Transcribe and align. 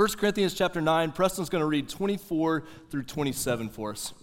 1 0.00 0.08
Corinthians 0.12 0.54
chapter 0.54 0.80
9, 0.80 1.12
Preston's 1.12 1.50
going 1.50 1.60
to 1.60 1.66
read 1.66 1.86
24 1.86 2.64
through 2.88 3.02
27 3.02 3.68
for 3.68 3.90
us. 3.90 4.14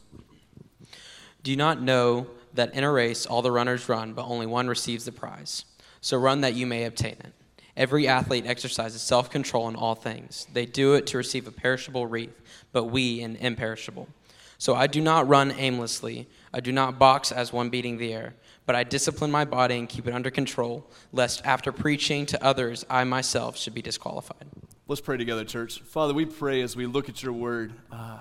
Do 1.44 1.52
you 1.52 1.58
not 1.58 1.84
know 1.84 2.26
that 2.56 2.74
in 2.74 2.84
a 2.84 2.92
race 2.92 3.28
all 3.28 3.44
the 3.44 3.52
runners 3.52 3.88
run, 3.88 4.14
but 4.14 4.26
only 4.26 4.48
one 4.48 4.68
receives 4.68 5.06
the 5.06 5.12
prize? 5.12 5.66
So 6.02 6.18
run 6.18 6.42
that 6.42 6.56
you 6.56 6.66
may 6.66 6.86
obtain 6.86 7.12
it. 7.12 7.32
Every 7.76 8.08
athlete 8.08 8.48
exercises 8.48 9.04
self 9.04 9.30
control 9.30 9.70
in 9.70 9.76
all 9.76 9.94
things. 9.94 10.48
They 10.52 10.66
do 10.66 10.96
it 10.96 11.06
to 11.08 11.18
receive 11.18 11.46
a 11.46 11.52
perishable 11.52 12.08
wreath, 12.08 12.42
but 12.72 12.86
we 12.86 13.22
an 13.22 13.36
imperishable. 13.36 14.10
So 14.58 14.74
I 14.74 14.88
do 14.88 15.00
not 15.00 15.28
run 15.28 15.52
aimlessly. 15.52 16.28
I 16.52 16.60
do 16.60 16.72
not 16.72 16.98
box 16.98 17.32
as 17.32 17.54
one 17.54 17.70
beating 17.70 18.00
the 18.00 18.16
air, 18.16 18.34
but 18.66 18.76
I 18.76 18.84
discipline 18.84 19.30
my 19.30 19.46
body 19.46 19.78
and 19.78 19.88
keep 19.88 20.08
it 20.08 20.16
under 20.16 20.32
control, 20.32 20.90
lest 21.12 21.46
after 21.46 21.72
preaching 21.72 22.26
to 22.26 22.44
others, 22.44 22.84
I 22.90 23.04
myself 23.04 23.60
should 23.60 23.76
be 23.76 23.84
disqualified. 23.84 24.48
Let's 24.90 25.02
pray 25.02 25.18
together, 25.18 25.44
church. 25.44 25.82
Father, 25.82 26.14
we 26.14 26.26
pray 26.26 26.62
as 26.62 26.78
we 26.78 26.86
look 26.86 27.10
at 27.10 27.22
your 27.22 27.34
word 27.34 27.74
uh, 27.92 28.20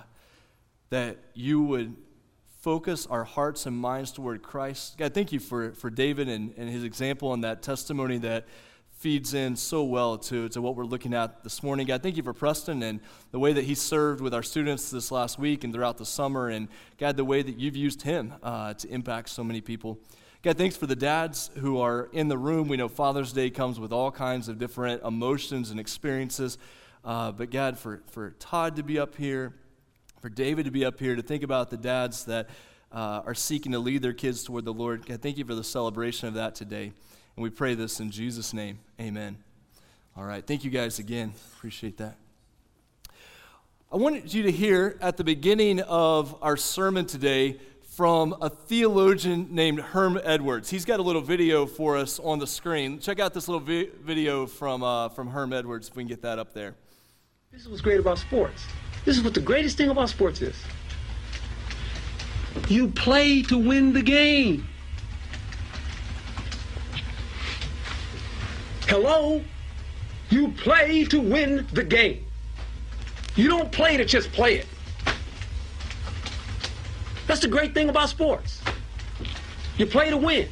that 0.91 1.17
you 1.33 1.63
would 1.63 1.95
focus 2.61 3.07
our 3.07 3.23
hearts 3.23 3.67
and 3.67 3.77
minds 3.79 4.11
toward 4.11 4.43
Christ. 4.43 4.99
God, 4.99 5.15
thank 5.15 5.31
you 5.31 5.39
for, 5.39 5.71
for 5.75 5.91
David 5.91 6.29
and, 6.29 6.53
and 6.57 6.69
his 6.69 6.83
example 6.83 7.33
and 7.33 7.45
that 7.45 7.63
testimony 7.63 8.19
that 8.19 8.47
feeds 8.99 9.33
in 9.33 9.55
so 9.55 9.85
well 9.85 10.19
to, 10.19 10.49
to 10.49 10.61
what 10.61 10.75
we're 10.75 10.83
looking 10.83 11.15
at 11.15 11.45
this 11.45 11.63
morning. 11.63 11.87
God, 11.87 12.03
thank 12.03 12.17
you 12.17 12.25
for 12.25 12.33
Preston 12.33 12.83
and 12.83 12.99
the 13.31 13.39
way 13.39 13.53
that 13.53 13.63
he 13.63 13.77
served 13.77 14.21
with 14.21 14.35
our 14.35 14.43
students 14.43 14.91
this 14.91 15.13
last 15.13 15.39
week 15.39 15.63
and 15.63 15.73
throughout 15.73 15.99
the 15.99 16.05
summer. 16.05 16.49
And 16.49 16.67
God, 16.99 17.17
the 17.17 17.25
way 17.25 17.43
that 17.43 17.61
you've 17.61 17.77
used 17.77 18.03
him 18.03 18.35
uh, 18.43 18.75
to 18.75 18.89
impact 18.89 19.29
so 19.29 19.45
many 19.45 19.61
people. 19.61 20.01
God, 20.43 20.59
thanks 20.59 20.77
for 20.77 20.87
the 20.87 20.95
dads 20.95 21.51
who 21.59 21.81
are 21.81 22.09
in 22.13 22.29
the 22.29 22.39
room. 22.39 22.69
We 22.69 22.77
know 22.77 22.89
Father's 22.89 23.33
Day 23.33 23.51
comes 23.51 23.81
with 23.81 23.93
all 23.93 24.13
kinds 24.13 24.49
of 24.49 24.59
different 24.59 25.03
emotions 25.03 25.71
and 25.71 25.81
experiences. 25.81 26.59
Uh, 27.05 27.33
but 27.33 27.51
God, 27.51 27.79
for, 27.79 28.03
for 28.09 28.31
Todd 28.39 28.77
to 28.77 28.83
be 28.83 28.99
up 28.99 29.17
here, 29.17 29.55
for 30.21 30.29
David 30.29 30.67
to 30.67 30.71
be 30.71 30.85
up 30.85 31.01
here 31.01 31.17
to 31.17 31.23
think 31.23 31.43
about 31.43 31.71
the 31.71 31.77
dads 31.77 32.27
that 32.27 32.49
uh, 32.93 33.23
are 33.25 33.35
seeking 33.35 33.73
to 33.73 33.79
lead 33.79 34.03
their 34.03 34.13
kids 34.13 34.45
toward 34.45 34.65
the 34.65 34.73
Lord. 34.73 35.07
God, 35.07 35.21
thank 35.23 35.39
you 35.39 35.45
for 35.45 35.55
the 35.55 35.65
celebration 35.65 36.29
of 36.29 36.35
that 36.35 36.55
today. 36.55 36.93
And 37.35 37.43
we 37.43 37.51
pray 37.51 37.75
this 37.75 37.99
in 37.99 38.11
Jesus' 38.11 38.53
name. 38.53 38.79
Amen. 39.01 39.39
All 40.17 40.25
right. 40.25 40.47
Thank 40.47 40.65
you 40.65 40.71
guys 40.71 40.99
again. 40.99 41.33
Appreciate 41.57 41.97
that. 41.97 42.17
I 43.91 43.97
wanted 43.97 44.33
you 44.33 44.43
to 44.45 44.53
hear 44.53 44.99
at 45.01 45.17
the 45.17 45.25
beginning 45.25 45.81
of 45.81 46.37
our 46.43 46.57
sermon 46.57 47.07
today 47.07 47.59
from 47.97 48.37
a 48.43 48.51
theologian 48.51 49.49
named 49.51 49.81
Herm 49.81 50.21
Edwards. 50.23 50.69
He's 50.69 50.85
got 50.85 51.01
a 51.01 51.03
little 51.03 51.23
video 51.23 51.65
for 51.65 51.97
us 51.97 52.21
on 52.21 52.39
the 52.39 52.47
screen. 52.47 52.99
Check 52.99 53.21
out 53.21 53.33
this 53.33 53.49
little 53.49 53.65
vi- 53.65 53.89
video 54.05 54.45
from, 54.45 54.83
uh, 54.83 55.09
from 55.09 55.29
Herm 55.29 55.55
Edwards, 55.55 55.89
if 55.89 55.97
we 55.97 56.03
can 56.03 56.09
get 56.09 56.21
that 56.21 56.39
up 56.39 56.53
there. 56.53 56.75
This 57.51 57.63
is 57.63 57.71
what's 57.71 57.81
great 57.81 57.99
about 57.99 58.19
sports. 58.19 58.67
This 59.07 59.17
is 59.17 59.25
what 59.25 59.33
the 59.33 59.41
greatest 59.41 59.79
thing 59.79 59.89
about 59.89 60.11
sports 60.11 60.43
is. 60.43 60.55
You 62.69 62.89
play 62.89 63.41
to 63.45 63.57
win 63.57 63.95
the 63.95 64.03
game. 64.03 64.69
Hello? 68.89 69.43
You 70.29 70.49
play 70.49 71.05
to 71.05 71.19
win 71.19 71.67
the 71.73 71.85
game. 71.85 72.27
You 73.37 73.49
don't 73.49 73.73
play 73.73 73.97
to 73.97 74.05
just 74.05 74.31
play 74.33 74.57
it. 74.57 74.67
That's 77.27 77.41
the 77.41 77.49
great 77.49 77.75
thing 77.75 77.89
about 77.89 78.09
sports. 78.09 78.61
You 79.79 79.87
play 79.87 80.11
to 80.11 80.17
win. 80.17 80.49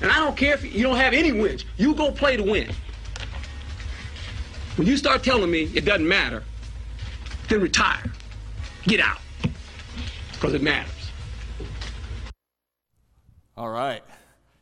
And 0.00 0.10
I 0.10 0.16
don't 0.16 0.36
care 0.36 0.54
if 0.54 0.64
you 0.64 0.82
don't 0.82 0.96
have 0.96 1.12
any 1.12 1.32
wins. 1.32 1.64
You 1.76 1.94
go 1.94 2.10
play 2.10 2.36
to 2.36 2.42
win. 2.42 2.70
When 4.76 4.86
you 4.86 4.96
start 4.96 5.22
telling 5.22 5.50
me 5.50 5.70
it 5.74 5.84
doesn't 5.84 6.06
matter, 6.06 6.42
then 7.48 7.60
retire. 7.60 8.04
Get 8.84 9.00
out. 9.00 9.18
Because 10.32 10.54
it 10.54 10.62
matters. 10.62 10.90
All 13.56 13.70
right. 13.70 14.02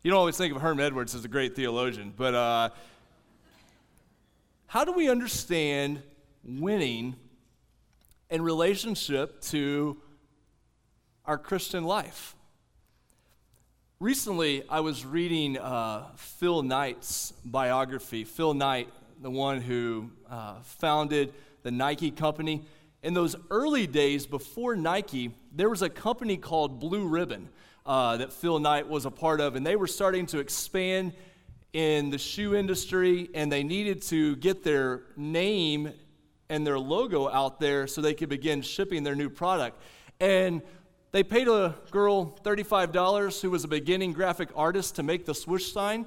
You 0.02 0.10
don't 0.10 0.18
always 0.18 0.36
think 0.36 0.54
of 0.54 0.60
Herm 0.60 0.80
Edwards 0.80 1.14
as 1.14 1.24
a 1.24 1.28
great 1.28 1.56
theologian, 1.56 2.12
but 2.16 2.34
uh, 2.34 2.70
how 4.66 4.84
do 4.84 4.92
we 4.92 5.08
understand 5.08 6.02
winning 6.44 7.14
in 8.30 8.42
relationship 8.42 9.40
to 9.42 9.96
our 11.24 11.38
Christian 11.38 11.84
life. 11.84 12.34
Recently, 14.00 14.64
I 14.68 14.80
was 14.80 15.06
reading 15.06 15.56
uh, 15.56 16.06
Phil 16.16 16.62
Knight's 16.62 17.32
biography. 17.44 18.24
Phil 18.24 18.54
Knight, 18.54 18.88
the 19.20 19.30
one 19.30 19.60
who 19.60 20.10
uh, 20.28 20.56
founded 20.62 21.32
the 21.62 21.70
Nike 21.70 22.10
company. 22.10 22.64
In 23.04 23.14
those 23.14 23.36
early 23.50 23.86
days 23.86 24.26
before 24.26 24.74
Nike, 24.74 25.30
there 25.54 25.70
was 25.70 25.82
a 25.82 25.88
company 25.88 26.36
called 26.36 26.80
Blue 26.80 27.06
Ribbon 27.06 27.48
uh, 27.86 28.16
that 28.16 28.32
Phil 28.32 28.58
Knight 28.58 28.88
was 28.88 29.06
a 29.06 29.10
part 29.10 29.40
of, 29.40 29.54
and 29.54 29.64
they 29.64 29.76
were 29.76 29.86
starting 29.86 30.26
to 30.26 30.40
expand 30.40 31.12
in 31.72 32.10
the 32.10 32.18
shoe 32.18 32.56
industry, 32.56 33.30
and 33.34 33.50
they 33.50 33.62
needed 33.62 34.02
to 34.02 34.34
get 34.36 34.64
their 34.64 35.04
name 35.16 35.92
and 36.48 36.66
their 36.66 36.78
logo 36.78 37.28
out 37.28 37.60
there 37.60 37.86
so 37.86 38.00
they 38.00 38.14
could 38.14 38.28
begin 38.28 38.60
shipping 38.60 39.04
their 39.04 39.14
new 39.14 39.30
product. 39.30 39.80
And 40.20 40.62
they 41.12 41.22
paid 41.22 41.46
a 41.46 41.74
girl 41.90 42.38
$35 42.42 43.42
who 43.42 43.50
was 43.50 43.64
a 43.64 43.68
beginning 43.68 44.14
graphic 44.14 44.48
artist 44.56 44.96
to 44.96 45.02
make 45.02 45.26
the 45.26 45.34
swoosh 45.34 45.70
sign. 45.70 46.06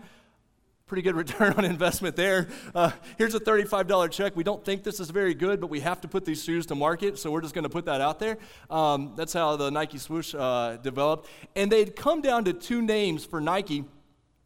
Pretty 0.88 1.03
good 1.03 1.16
return 1.23 1.53
on 1.53 1.63
investment 1.63 2.16
there. 2.16 2.47
Uh, 2.73 2.89
here's 3.19 3.35
a 3.35 3.39
$35 3.39 4.09
check. 4.11 4.35
We 4.35 4.43
don't 4.43 4.66
think 4.66 4.83
this 4.83 4.99
is 4.99 5.11
very 5.11 5.35
good, 5.35 5.61
but 5.61 5.67
we 5.67 5.79
have 5.81 6.01
to 6.01 6.07
put 6.07 6.25
these 6.25 6.43
shoes 6.43 6.66
to 6.67 6.75
market, 6.75 7.19
so 7.19 7.29
we're 7.29 7.41
just 7.41 7.53
going 7.53 7.63
to 7.63 7.69
put 7.69 7.85
that 7.85 8.01
out 8.01 8.19
there. 8.19 8.39
Um, 8.71 9.13
that's 9.16 9.33
how 9.33 9.55
the 9.55 9.69
Nike 9.69 9.99
swoosh 9.99 10.33
uh, 10.33 10.77
developed. 10.77 11.29
And 11.55 11.72
they'd 11.72 11.95
come 11.95 12.22
down 12.22 12.43
to 12.45 12.53
two 12.53 12.81
names 12.81 13.23
for 13.25 13.39
Nike 13.39 13.85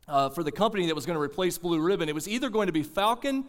uh, 0.09 0.29
for 0.29 0.43
the 0.43 0.51
company 0.51 0.87
that 0.87 0.95
was 0.95 1.05
going 1.05 1.15
to 1.15 1.21
replace 1.21 1.57
Blue 1.57 1.79
Ribbon. 1.79 2.09
It 2.09 2.15
was 2.15 2.27
either 2.27 2.49
going 2.49 2.67
to 2.67 2.73
be 2.73 2.83
Falcon 2.83 3.45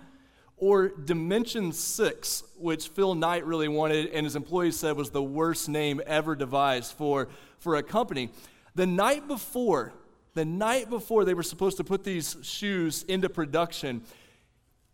or 0.60 0.88
Dimension 0.88 1.72
6, 1.72 2.44
which 2.56 2.88
Phil 2.88 3.15
Knight 3.15 3.47
really 3.47 3.66
wanted 3.66 4.10
and 4.10 4.25
his 4.25 4.37
employees 4.37 4.78
said 4.78 4.97
was 4.97 5.10
the 5.10 5.22
worst 5.22 5.69
name 5.69 6.00
ever 6.06 6.37
devised 6.37 6.93
for, 6.93 7.28
for 7.59 7.76
a 7.76 7.82
company. 7.82 8.31
The 8.75 8.87
night 8.87 9.26
before, 9.26 9.94
the 10.34 10.44
night 10.44 10.91
before 10.91 11.25
they 11.25 11.34
were 11.34 11.43
supposed 11.43 11.78
to 11.78 11.84
put 11.84 12.04
these 12.04 12.37
shoes 12.43 13.04
into 13.04 13.31
production, 13.31 14.03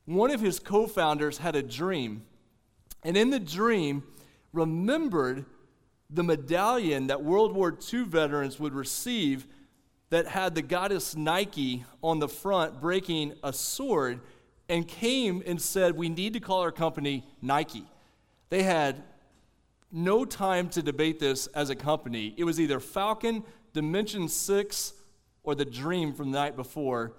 one 0.04 0.30
of 0.30 0.40
his 0.40 0.60
co 0.60 0.86
founders 0.86 1.38
had 1.38 1.56
a 1.56 1.62
dream. 1.62 2.22
And 3.02 3.16
in 3.16 3.30
the 3.30 3.40
dream, 3.40 4.04
remembered 4.52 5.44
the 6.08 6.22
medallion 6.22 7.08
that 7.08 7.24
World 7.24 7.52
War 7.52 7.76
II 7.92 8.04
veterans 8.04 8.60
would 8.60 8.72
receive 8.72 9.46
that 10.10 10.28
had 10.28 10.54
the 10.54 10.62
goddess 10.62 11.16
Nike 11.16 11.84
on 12.02 12.20
the 12.20 12.28
front 12.28 12.80
breaking 12.80 13.34
a 13.42 13.52
sword 13.52 14.20
and 14.68 14.86
came 14.86 15.42
and 15.46 15.60
said, 15.60 15.96
We 15.96 16.08
need 16.08 16.32
to 16.34 16.40
call 16.40 16.60
our 16.60 16.72
company 16.72 17.24
Nike. 17.40 17.84
They 18.48 18.62
had 18.62 19.02
no 19.92 20.24
time 20.24 20.68
to 20.70 20.82
debate 20.82 21.18
this 21.18 21.46
as 21.48 21.70
a 21.70 21.76
company. 21.76 22.34
It 22.36 22.44
was 22.44 22.60
either 22.60 22.80
Falcon, 22.80 23.44
Dimension 23.72 24.28
6, 24.28 24.92
or 25.42 25.54
the 25.54 25.64
dream 25.64 26.12
from 26.12 26.32
the 26.32 26.38
night 26.38 26.56
before, 26.56 27.12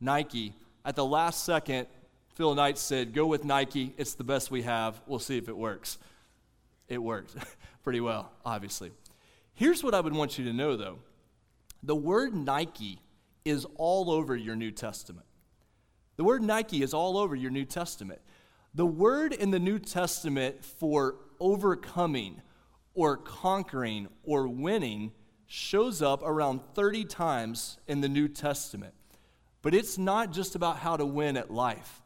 Nike. 0.00 0.54
At 0.84 0.96
the 0.96 1.04
last 1.04 1.44
second, 1.44 1.86
Phil 2.34 2.54
Knight 2.54 2.78
said, 2.78 3.12
Go 3.14 3.26
with 3.26 3.44
Nike. 3.44 3.94
It's 3.96 4.14
the 4.14 4.24
best 4.24 4.50
we 4.50 4.62
have. 4.62 5.00
We'll 5.06 5.18
see 5.18 5.38
if 5.38 5.48
it 5.48 5.56
works. 5.56 5.98
It 6.88 7.02
worked 7.02 7.34
pretty 7.84 8.00
well, 8.00 8.32
obviously. 8.44 8.92
Here's 9.54 9.82
what 9.82 9.94
I 9.94 10.00
would 10.00 10.14
want 10.14 10.38
you 10.38 10.44
to 10.46 10.52
know, 10.52 10.76
though 10.76 10.98
the 11.82 11.96
word 11.96 12.34
Nike 12.34 13.00
is 13.44 13.66
all 13.76 14.10
over 14.10 14.36
your 14.36 14.56
New 14.56 14.70
Testament. 14.70 15.26
The 16.20 16.24
word 16.24 16.42
Nike 16.42 16.82
is 16.82 16.92
all 16.92 17.16
over 17.16 17.34
your 17.34 17.50
New 17.50 17.64
Testament. 17.64 18.20
The 18.74 18.84
word 18.84 19.32
in 19.32 19.50
the 19.50 19.58
New 19.58 19.78
Testament 19.78 20.62
for 20.62 21.14
overcoming 21.40 22.42
or 22.92 23.16
conquering 23.16 24.06
or 24.22 24.46
winning 24.46 25.12
shows 25.46 26.02
up 26.02 26.20
around 26.22 26.60
30 26.74 27.06
times 27.06 27.78
in 27.88 28.02
the 28.02 28.08
New 28.10 28.28
Testament. 28.28 28.92
But 29.62 29.72
it's 29.72 29.96
not 29.96 30.30
just 30.30 30.54
about 30.54 30.76
how 30.76 30.98
to 30.98 31.06
win 31.06 31.38
at 31.38 31.50
life, 31.50 32.02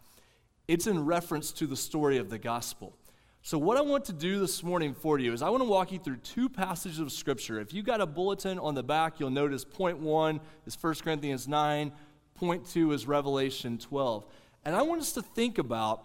it's 0.68 0.86
in 0.86 1.04
reference 1.04 1.50
to 1.54 1.66
the 1.66 1.76
story 1.76 2.18
of 2.18 2.30
the 2.30 2.38
gospel. 2.38 2.96
So, 3.42 3.58
what 3.58 3.76
I 3.76 3.80
want 3.80 4.04
to 4.04 4.12
do 4.12 4.38
this 4.38 4.62
morning 4.62 4.94
for 4.94 5.18
you 5.18 5.32
is 5.32 5.42
I 5.42 5.50
want 5.50 5.64
to 5.64 5.68
walk 5.68 5.90
you 5.90 5.98
through 5.98 6.18
two 6.18 6.48
passages 6.48 7.00
of 7.00 7.10
Scripture. 7.10 7.60
If 7.60 7.74
you 7.74 7.82
got 7.82 8.00
a 8.00 8.06
bulletin 8.06 8.60
on 8.60 8.76
the 8.76 8.84
back, 8.84 9.18
you'll 9.18 9.30
notice 9.30 9.64
point 9.64 9.98
one 9.98 10.40
is 10.66 10.78
1 10.80 10.94
Corinthians 11.02 11.48
9, 11.48 11.90
Point 12.34 12.68
two 12.68 12.92
is 12.92 13.06
Revelation 13.06 13.78
12. 13.78 14.24
And 14.64 14.74
I 14.74 14.82
want 14.82 15.00
us 15.00 15.12
to 15.12 15.22
think 15.22 15.58
about 15.58 16.04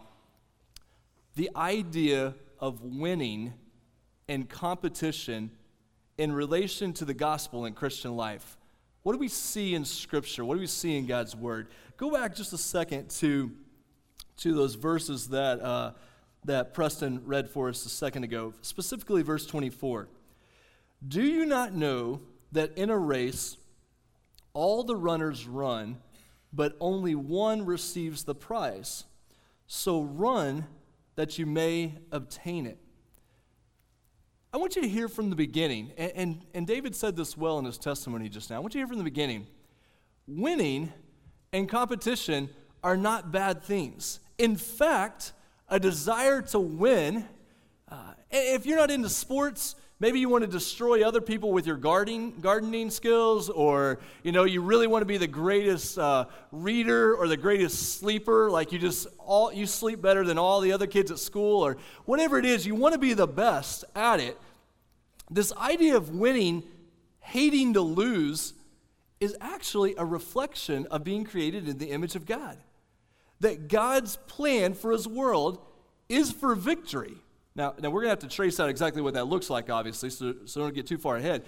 the 1.35 1.49
idea 1.55 2.35
of 2.59 2.81
winning 2.83 3.53
and 4.27 4.47
competition 4.47 5.49
in 6.17 6.31
relation 6.31 6.93
to 6.93 7.05
the 7.05 7.13
gospel 7.13 7.65
and 7.65 7.75
Christian 7.75 8.15
life. 8.15 8.57
What 9.03 9.13
do 9.13 9.19
we 9.19 9.29
see 9.29 9.73
in 9.73 9.85
Scripture? 9.85 10.43
What 10.45 10.55
do 10.55 10.59
we 10.59 10.67
see 10.67 10.97
in 10.97 11.07
God's 11.07 11.35
Word? 11.35 11.67
Go 11.97 12.11
back 12.11 12.35
just 12.35 12.53
a 12.53 12.57
second 12.57 13.09
to, 13.11 13.51
to 14.37 14.53
those 14.53 14.75
verses 14.75 15.29
that, 15.29 15.61
uh, 15.61 15.93
that 16.45 16.73
Preston 16.73 17.21
read 17.25 17.49
for 17.49 17.69
us 17.69 17.85
a 17.85 17.89
second 17.89 18.23
ago, 18.23 18.53
specifically 18.61 19.23
verse 19.23 19.45
24. 19.45 20.09
Do 21.07 21.23
you 21.23 21.45
not 21.45 21.73
know 21.73 22.21
that 22.51 22.77
in 22.77 22.89
a 22.89 22.97
race 22.97 23.57
all 24.53 24.83
the 24.83 24.95
runners 24.95 25.47
run, 25.47 25.97
but 26.51 26.75
only 26.79 27.15
one 27.15 27.65
receives 27.65 28.23
the 28.23 28.35
prize? 28.35 29.05
So 29.67 30.01
run 30.01 30.65
that 31.15 31.37
you 31.37 31.45
may 31.45 31.95
obtain 32.11 32.65
it. 32.65 32.77
I 34.51 34.57
want 34.57 34.75
you 34.75 34.81
to 34.81 34.89
hear 34.89 35.07
from 35.07 35.29
the 35.29 35.35
beginning, 35.35 35.91
and, 35.95 36.11
and, 36.15 36.41
and, 36.55 36.67
David 36.67 36.95
said 36.95 37.15
this 37.15 37.37
well 37.37 37.59
in 37.59 37.65
his 37.65 37.77
testimony 37.77 38.29
just 38.29 38.49
now. 38.49 38.55
I 38.55 38.59
want 38.59 38.73
you 38.73 38.79
to 38.79 38.81
hear 38.81 38.87
from 38.87 38.97
the 38.97 39.03
beginning. 39.03 39.45
Winning 40.25 40.91
and 41.53 41.69
competition 41.69 42.49
are 42.83 42.97
not 42.97 43.31
bad 43.31 43.63
things. 43.63 44.19
In 44.39 44.55
fact, 44.55 45.33
a 45.67 45.79
desire 45.79 46.41
to 46.41 46.59
win, 46.59 47.25
uh, 47.89 48.13
if 48.31 48.65
you're 48.65 48.77
not 48.77 48.89
into 48.89 49.09
sports, 49.09 49.75
maybe 49.99 50.19
you 50.19 50.29
want 50.29 50.43
to 50.43 50.49
destroy 50.49 51.05
other 51.05 51.21
people 51.21 51.51
with 51.51 51.67
your 51.67 51.77
gardening, 51.77 52.39
gardening 52.39 52.89
skills, 52.89 53.49
or 53.49 53.99
you 54.23 54.31
know 54.31 54.43
you 54.43 54.61
really 54.61 54.87
want 54.87 55.01
to 55.01 55.05
be 55.05 55.17
the 55.17 55.27
greatest 55.27 55.97
uh, 55.97 56.25
reader 56.51 57.15
or 57.15 57.27
the 57.27 57.37
greatest 57.37 57.99
sleeper, 57.99 58.49
like 58.49 58.71
you 58.71 58.79
just 58.79 59.07
all 59.17 59.51
you 59.51 59.65
sleep 59.65 60.01
better 60.01 60.23
than 60.23 60.37
all 60.37 60.61
the 60.61 60.71
other 60.71 60.87
kids 60.87 61.11
at 61.11 61.19
school, 61.19 61.65
or 61.65 61.77
whatever 62.05 62.37
it 62.37 62.45
is, 62.45 62.65
you 62.65 62.75
want 62.75 62.93
to 62.93 62.99
be 62.99 63.13
the 63.13 63.27
best 63.27 63.85
at 63.95 64.19
it. 64.19 64.37
This 65.29 65.53
idea 65.53 65.95
of 65.95 66.09
winning, 66.09 66.63
hating 67.19 67.73
to 67.73 67.81
lose, 67.81 68.53
is 69.19 69.35
actually 69.41 69.95
a 69.97 70.05
reflection 70.05 70.87
of 70.87 71.03
being 71.03 71.23
created 71.23 71.67
in 71.67 71.77
the 71.77 71.91
image 71.91 72.15
of 72.15 72.25
God 72.25 72.57
that 73.39 73.67
God's 73.67 74.17
plan 74.27 74.73
for 74.73 74.91
his 74.91 75.07
world 75.07 75.59
is 76.07 76.31
for 76.31 76.55
victory. 76.55 77.15
Now, 77.59 77.73
now 77.77 77.89
we're 77.89 78.03
going 78.03 78.05
to 78.05 78.21
have 78.21 78.29
to 78.29 78.33
trace 78.33 78.57
out 78.61 78.69
exactly 78.69 79.01
what 79.01 79.15
that 79.15 79.25
looks 79.25 79.49
like, 79.49 79.69
obviously, 79.69 80.09
so, 80.09 80.33
so 80.45 80.61
don't 80.61 80.73
get 80.73 80.87
too 80.87 80.97
far 80.97 81.17
ahead. 81.17 81.43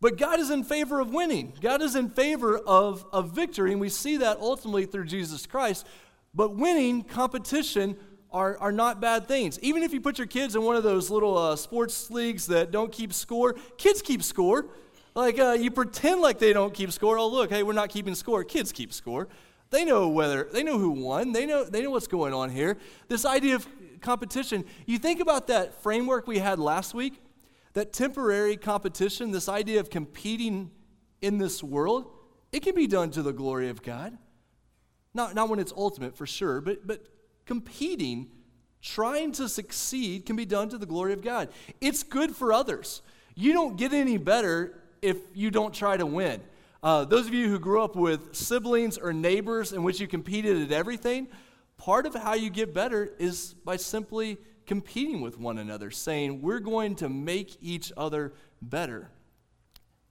But 0.00 0.18
God 0.18 0.40
is 0.40 0.50
in 0.50 0.64
favor 0.64 0.98
of 0.98 1.14
winning. 1.14 1.52
God 1.60 1.82
is 1.82 1.94
in 1.94 2.08
favor 2.08 2.58
of, 2.58 3.06
of 3.12 3.30
victory, 3.30 3.70
and 3.70 3.80
we 3.80 3.90
see 3.90 4.16
that 4.16 4.38
ultimately 4.38 4.86
through 4.86 5.04
Jesus 5.04 5.46
Christ. 5.46 5.86
But 6.34 6.56
winning, 6.56 7.04
competition, 7.04 7.96
are, 8.32 8.58
are 8.58 8.72
not 8.72 9.00
bad 9.00 9.28
things. 9.28 9.56
Even 9.60 9.84
if 9.84 9.92
you 9.92 10.00
put 10.00 10.18
your 10.18 10.26
kids 10.26 10.56
in 10.56 10.62
one 10.62 10.74
of 10.74 10.82
those 10.82 11.10
little 11.10 11.38
uh, 11.38 11.54
sports 11.54 12.10
leagues 12.10 12.48
that 12.48 12.72
don't 12.72 12.90
keep 12.90 13.12
score, 13.12 13.54
kids 13.78 14.02
keep 14.02 14.24
score. 14.24 14.66
Like 15.14 15.38
uh, 15.38 15.52
you 15.52 15.70
pretend 15.70 16.20
like 16.20 16.40
they 16.40 16.52
don't 16.52 16.74
keep 16.74 16.90
score. 16.90 17.18
Oh, 17.18 17.28
look, 17.28 17.50
hey, 17.50 17.62
we're 17.62 17.72
not 17.72 17.90
keeping 17.90 18.16
score. 18.16 18.42
Kids 18.42 18.72
keep 18.72 18.92
score. 18.92 19.28
They 19.70 19.84
know 19.84 20.08
whether 20.08 20.48
they 20.52 20.64
know 20.64 20.78
who 20.78 20.90
won. 20.90 21.30
They 21.30 21.46
know 21.46 21.62
they 21.62 21.82
know 21.82 21.90
what's 21.90 22.08
going 22.08 22.34
on 22.34 22.50
here. 22.50 22.76
This 23.06 23.24
idea 23.24 23.54
of 23.54 23.68
competition. 24.00 24.64
You 24.86 24.98
think 24.98 25.20
about 25.20 25.46
that 25.48 25.82
framework 25.82 26.26
we 26.26 26.38
had 26.38 26.58
last 26.58 26.94
week, 26.94 27.20
that 27.74 27.92
temporary 27.92 28.56
competition, 28.56 29.30
this 29.30 29.48
idea 29.48 29.80
of 29.80 29.90
competing 29.90 30.70
in 31.20 31.38
this 31.38 31.62
world, 31.62 32.10
it 32.52 32.62
can 32.62 32.74
be 32.74 32.86
done 32.86 33.10
to 33.12 33.22
the 33.22 33.32
glory 33.32 33.68
of 33.68 33.82
God. 33.82 34.16
Not, 35.14 35.34
not 35.34 35.48
when 35.48 35.58
it's 35.58 35.72
ultimate 35.76 36.16
for 36.16 36.26
sure, 36.26 36.60
but, 36.60 36.86
but 36.86 37.04
competing, 37.46 38.28
trying 38.80 39.32
to 39.32 39.48
succeed, 39.48 40.26
can 40.26 40.36
be 40.36 40.44
done 40.44 40.68
to 40.70 40.78
the 40.78 40.86
glory 40.86 41.12
of 41.12 41.22
God. 41.22 41.48
It's 41.80 42.02
good 42.02 42.34
for 42.34 42.52
others. 42.52 43.02
You 43.34 43.52
don't 43.52 43.76
get 43.76 43.92
any 43.92 44.18
better 44.18 44.82
if 45.02 45.16
you 45.34 45.50
don't 45.50 45.74
try 45.74 45.96
to 45.96 46.06
win. 46.06 46.40
Uh, 46.82 47.04
those 47.04 47.26
of 47.26 47.34
you 47.34 47.48
who 47.48 47.58
grew 47.58 47.82
up 47.82 47.94
with 47.94 48.34
siblings 48.34 48.96
or 48.96 49.12
neighbors 49.12 49.72
in 49.72 49.82
which 49.82 50.00
you 50.00 50.06
competed 50.06 50.62
at 50.62 50.72
everything, 50.72 51.28
part 51.80 52.04
of 52.04 52.14
how 52.14 52.34
you 52.34 52.50
get 52.50 52.74
better 52.74 53.10
is 53.18 53.54
by 53.64 53.76
simply 53.76 54.36
competing 54.66 55.22
with 55.22 55.38
one 55.38 55.56
another, 55.56 55.90
saying, 55.90 56.42
We're 56.42 56.60
going 56.60 56.94
to 56.96 57.08
make 57.08 57.56
each 57.62 57.90
other 57.96 58.34
better. 58.60 59.10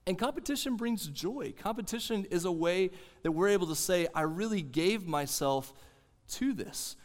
And 0.04 0.18
competition 0.18 0.76
brings 0.76 1.06
joy. 1.06 1.54
Competition 1.56 2.26
is 2.30 2.44
a 2.44 2.50
way 2.50 2.90
that 3.22 3.30
we're 3.30 3.50
able 3.50 3.68
to 3.68 3.76
say, 3.76 4.08
I 4.12 4.22
really 4.22 4.62
gave 4.62 5.06
myself 5.06 5.72
to 6.30 6.52
this. 6.52 6.96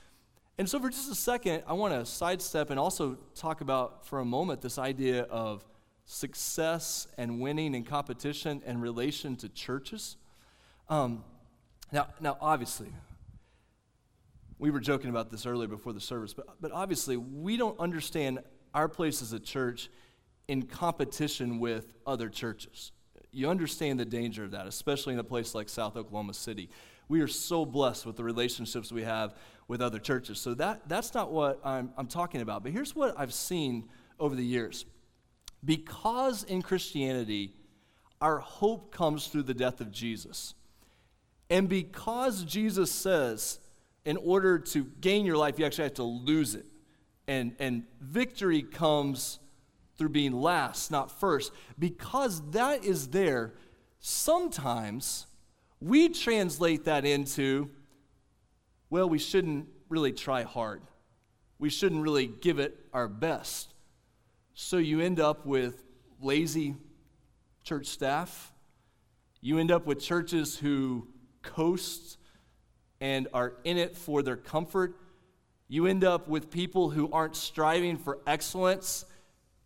And 0.58 0.68
so, 0.68 0.80
for 0.80 0.90
just 0.90 1.12
a 1.12 1.16
second, 1.16 1.62
I 1.68 1.74
want 1.74 1.94
to 1.94 2.04
sidestep 2.04 2.72
and 2.72 2.80
also 2.80 3.20
talk 3.36 3.62
about 3.62 4.08
for 4.08 4.20
a 4.20 4.26
moment 4.26 4.62
this 4.62 4.80
idea 4.80 5.24
of 5.24 5.64
success 6.06 7.08
and 7.20 7.40
winning 7.40 7.76
and 7.76 7.86
competition 7.86 8.64
in 8.66 8.82
relation 8.82 9.36
to 9.38 9.50
churches. 9.50 10.18
Um, 10.90 11.24
now, 11.92 12.08
now, 12.20 12.38
obviously, 12.42 12.88
we 14.58 14.72
were 14.72 14.80
joking 14.80 15.10
about 15.10 15.30
this 15.32 15.46
earlier 15.46 15.68
before 15.68 15.94
the 15.94 16.00
service, 16.00 16.34
but, 16.34 16.62
but 16.62 16.72
obviously, 16.72 17.18
we 17.18 17.58
don't 17.58 17.80
understand 17.80 18.40
our 18.74 18.88
place 18.88 19.22
as 19.22 19.34
a 19.34 19.40
church 19.40 19.90
in 20.48 20.64
competition 20.64 21.60
with 21.60 21.94
other 22.06 22.30
churches. 22.30 22.92
You 23.32 23.50
understand 23.50 24.00
the 24.00 24.06
danger 24.06 24.46
of 24.46 24.52
that, 24.52 24.68
especially 24.68 25.14
in 25.14 25.20
a 25.20 25.24
place 25.24 25.54
like 25.54 25.68
South 25.68 25.98
Oklahoma 25.98 26.34
City. 26.34 26.70
We 27.08 27.22
are 27.22 27.28
so 27.28 27.66
blessed 27.66 28.06
with 28.06 28.16
the 28.16 28.24
relationships 28.24 28.92
we 28.92 29.04
have 29.04 29.36
with 29.68 29.82
other 29.82 30.00
churches. 30.00 30.40
So 30.40 30.54
that, 30.56 30.88
that's 30.88 31.14
not 31.14 31.32
what 31.32 31.60
I'm, 31.64 31.92
I'm 31.98 32.08
talking 32.08 32.42
about. 32.42 32.64
But 32.64 32.72
here's 32.72 32.96
what 32.96 33.14
I've 33.18 33.34
seen 33.34 33.90
over 34.20 34.36
the 34.36 34.46
years 34.46 34.86
because 35.64 36.44
in 36.44 36.62
Christianity, 36.62 37.54
our 38.22 38.38
hope 38.38 38.92
comes 38.92 39.28
through 39.28 39.44
the 39.44 39.54
death 39.54 39.82
of 39.82 39.92
Jesus. 39.92 40.54
And 41.50 41.68
because 41.68 42.44
Jesus 42.44 42.92
says, 42.92 43.60
in 44.06 44.18
order 44.18 44.60
to 44.60 44.86
gain 45.02 45.26
your 45.26 45.36
life, 45.36 45.60
you 45.60 45.66
actually 45.66 45.86
have 45.86 45.96
to 45.96 46.04
lose 46.04 46.56
it. 46.56 46.66
And, 47.28 47.56
and 47.60 47.84
victory 48.00 48.62
comes 48.62 49.40
through 49.98 50.10
being 50.10 50.32
last, 50.32 50.92
not 50.92 51.12
first. 51.20 51.52
Because 51.78 52.42
that 52.52 52.86
is 52.86 53.08
there, 53.08 53.54
sometimes 54.00 55.26
we 55.82 56.10
translate 56.10 56.86
that 56.86 57.04
into, 57.04 57.72
well, 58.90 59.10
we 59.10 59.18
shouldn't 59.18 59.68
really 59.90 60.12
try 60.12 60.44
hard. 60.44 60.82
We 61.58 61.70
shouldn't 61.70 62.02
really 62.02 62.28
give 62.28 62.60
it 62.60 62.78
our 62.94 63.08
best. 63.08 63.74
So 64.54 64.78
you 64.78 65.00
end 65.02 65.20
up 65.20 65.46
with 65.46 65.84
lazy 66.22 66.76
church 67.64 67.88
staff. 67.88 68.54
You 69.42 69.58
end 69.58 69.72
up 69.72 69.86
with 69.86 70.00
churches 70.00 70.58
who 70.58 71.08
coast 71.42 72.18
and 73.02 73.28
are 73.34 73.54
in 73.64 73.78
it 73.78 73.98
for 73.98 74.22
their 74.22 74.38
comfort. 74.38 74.96
You 75.68 75.88
end 75.88 76.04
up 76.04 76.28
with 76.28 76.52
people 76.52 76.90
who 76.90 77.12
aren't 77.12 77.36
striving 77.36 77.98
for 77.98 78.20
excellence, 78.28 79.06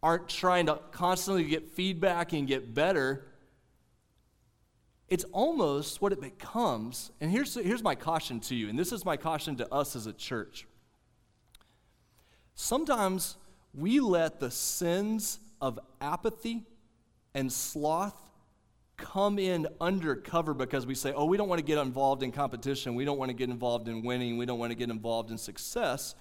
aren't 0.01 0.29
trying 0.29 0.67
to 0.67 0.79
constantly 0.91 1.43
get 1.43 1.69
feedback 1.69 2.33
and 2.33 2.47
get 2.47 2.73
better. 2.73 3.25
It's 5.09 5.25
almost 5.31 6.01
what 6.01 6.13
it 6.13 6.21
becomes. 6.21 7.11
And 7.19 7.31
here's, 7.31 7.55
here's 7.55 7.83
my 7.83 7.95
caution 7.95 8.39
to 8.41 8.55
you, 8.55 8.69
and 8.69 8.77
this 8.77 8.91
is 8.91 9.03
my 9.03 9.17
caution 9.17 9.55
to 9.57 9.73
us 9.73 9.95
as 9.95 10.05
a 10.05 10.13
church. 10.13 10.67
Sometimes 12.55 13.37
we 13.73 13.99
let 13.99 14.39
the 14.39 14.51
sins 14.51 15.39
of 15.61 15.79
apathy 16.01 16.63
and 17.33 17.51
sloth 17.51 18.28
come 18.99 19.39
in 19.39 19.67
undercover 19.81 20.53
because 20.53 20.85
we 20.85 20.95
say, 20.95 21.13
oh, 21.13 21.25
we 21.25 21.37
don't 21.37 21.49
want 21.49 21.59
to 21.59 21.65
get 21.65 21.77
involved 21.77 22.23
in 22.23 22.31
competition. 22.31 22.95
We 22.95 23.05
don't 23.05 23.17
want 23.17 23.29
to 23.29 23.33
get 23.33 23.49
involved 23.49 23.87
in 23.87 24.03
winning. 24.03 24.37
We 24.37 24.45
don't 24.45 24.59
want 24.59 24.71
to 24.71 24.75
get 24.75 24.89
involved 24.89 25.31
in 25.31 25.37
success. 25.37 26.15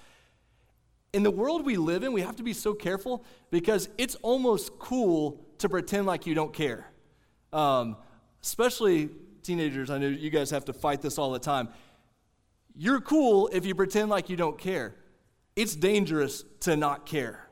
In 1.12 1.23
the 1.23 1.30
world 1.30 1.64
we 1.64 1.76
live 1.76 2.02
in, 2.02 2.12
we 2.12 2.20
have 2.23 2.37
to 2.37 2.42
be 2.42 2.52
so 2.52 2.75
careful 2.75 3.25
because 3.50 3.88
it's 3.99 4.14
almost 4.16 4.78
cool 4.78 5.44
to 5.58 5.68
pretend 5.68 6.06
like 6.06 6.26
you 6.26 6.35
don't 6.35 6.52
care. 6.52 6.87
Um, 7.52 7.97
especially 8.42 9.11
teenagers, 9.42 9.90
I 9.90 9.99
know 9.99 10.08
you 10.08 10.30
guys 10.30 10.50
have 10.50 10.66
to 10.66 10.73
fight 10.73 11.02
this 11.02 11.18
all 11.18 11.30
the 11.30 11.38
time. 11.38 11.68
You're 12.76 13.00
cool 13.00 13.49
if 13.52 13.66
you 13.66 13.75
pretend 13.75 14.11
like 14.11 14.30
you 14.30 14.37
don't 14.37 14.58
care 14.58 14.94
it's 15.58 15.75
dangerous 15.75 16.44
to 16.61 16.76
not 16.76 17.04
care. 17.04 17.48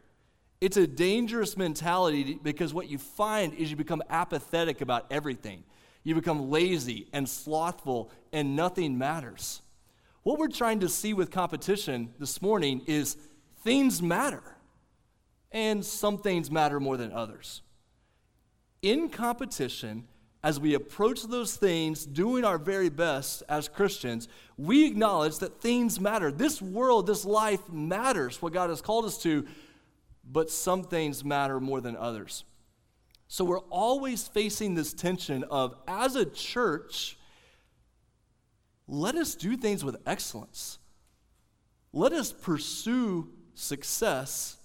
It's 0.60 0.76
a 0.76 0.86
dangerous 0.86 1.56
mentality 1.56 2.38
because 2.42 2.72
what 2.72 2.88
you 2.88 2.98
find 2.98 3.52
is 3.54 3.70
you 3.70 3.76
become 3.76 4.02
apathetic 4.08 4.80
about 4.80 5.06
everything. 5.10 5.64
You 6.02 6.14
become 6.14 6.50
lazy 6.50 7.08
and 7.12 7.28
slothful, 7.28 8.10
and 8.32 8.56
nothing 8.56 8.96
matters. 8.96 9.60
What 10.22 10.38
we're 10.38 10.48
trying 10.48 10.80
to 10.80 10.88
see 10.88 11.14
with 11.14 11.30
competition 11.30 12.14
this 12.18 12.40
morning 12.40 12.82
is 12.86 13.16
things 13.64 14.00
matter, 14.00 14.42
and 15.52 15.84
some 15.84 16.18
things 16.18 16.50
matter 16.50 16.80
more 16.80 16.96
than 16.96 17.12
others. 17.12 17.62
In 18.82 19.08
competition, 19.08 20.06
as 20.42 20.60
we 20.60 20.74
approach 20.74 21.24
those 21.24 21.56
things, 21.56 22.06
doing 22.06 22.44
our 22.44 22.56
very 22.56 22.88
best 22.88 23.42
as 23.48 23.68
Christians, 23.68 24.28
we 24.56 24.86
acknowledge 24.86 25.38
that 25.38 25.60
things 25.60 25.98
matter. 25.98 26.30
This 26.30 26.62
world, 26.62 27.08
this 27.08 27.24
life 27.24 27.68
matters, 27.68 28.40
what 28.40 28.52
God 28.52 28.70
has 28.70 28.80
called 28.80 29.06
us 29.06 29.18
to, 29.22 29.44
but 30.30 30.50
some 30.50 30.82
things 30.82 31.24
matter 31.24 31.60
more 31.60 31.80
than 31.80 31.96
others. 31.96 32.44
So 33.28 33.44
we're 33.44 33.58
always 33.58 34.28
facing 34.28 34.74
this 34.74 34.92
tension 34.92 35.44
of, 35.44 35.74
as 35.88 36.16
a 36.16 36.24
church, 36.24 37.16
let 38.86 39.16
us 39.16 39.34
do 39.34 39.56
things 39.56 39.84
with 39.84 39.96
excellence. 40.06 40.78
Let 41.92 42.12
us 42.12 42.32
pursue 42.32 43.30
success, 43.54 44.58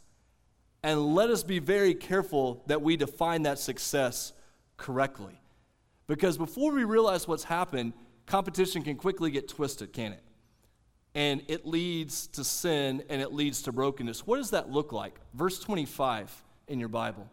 and 0.83 1.15
let 1.15 1.29
us 1.29 1.43
be 1.43 1.59
very 1.59 1.93
careful 1.93 2.63
that 2.67 2.81
we 2.81 2.97
define 2.97 3.43
that 3.43 3.57
success 3.57 4.33
correctly. 4.77 5.39
Because 6.07 6.37
before 6.37 6.73
we 6.73 6.83
realize 6.83 7.27
what's 7.27 7.45
happened, 7.45 7.93
competition 8.25 8.83
can 8.83 8.97
quickly 8.97 9.31
get 9.31 9.47
twisted, 9.47 9.93
can 9.93 10.11
it? 10.13 10.23
And 11.13 11.41
it 11.47 11.65
leads 11.65 12.27
to 12.27 12.43
sin 12.43 13.03
and 13.09 13.21
it 13.21 13.33
leads 13.33 13.63
to 13.63 13.71
brokenness. 13.71 14.25
What 14.25 14.37
does 14.37 14.51
that 14.51 14.69
look 14.69 14.93
like? 14.93 15.19
Verse 15.33 15.59
25 15.59 16.43
in 16.67 16.79
your 16.79 16.89
Bible. 16.89 17.29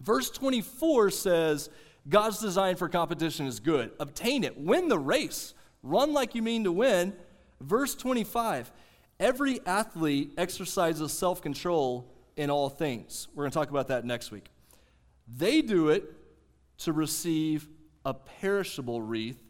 Verse 0.00 0.30
24 0.30 1.10
says, 1.10 1.70
God's 2.08 2.38
design 2.38 2.76
for 2.76 2.88
competition 2.88 3.46
is 3.46 3.60
good. 3.60 3.90
Obtain 3.98 4.44
it, 4.44 4.58
win 4.58 4.88
the 4.88 4.98
race, 4.98 5.54
run 5.82 6.12
like 6.12 6.34
you 6.34 6.42
mean 6.42 6.64
to 6.64 6.72
win. 6.72 7.12
Verse 7.60 7.94
25, 7.94 8.70
every 9.18 9.60
athlete 9.66 10.32
exercises 10.36 11.12
self 11.12 11.42
control 11.42 12.12
in 12.36 12.50
all 12.50 12.68
things. 12.68 13.28
We're 13.34 13.44
going 13.44 13.50
to 13.50 13.58
talk 13.58 13.70
about 13.70 13.88
that 13.88 14.04
next 14.04 14.30
week. 14.30 14.50
They 15.26 15.62
do 15.62 15.88
it 15.88 16.04
to 16.78 16.92
receive 16.92 17.68
a 18.04 18.14
perishable 18.14 19.02
wreath, 19.02 19.42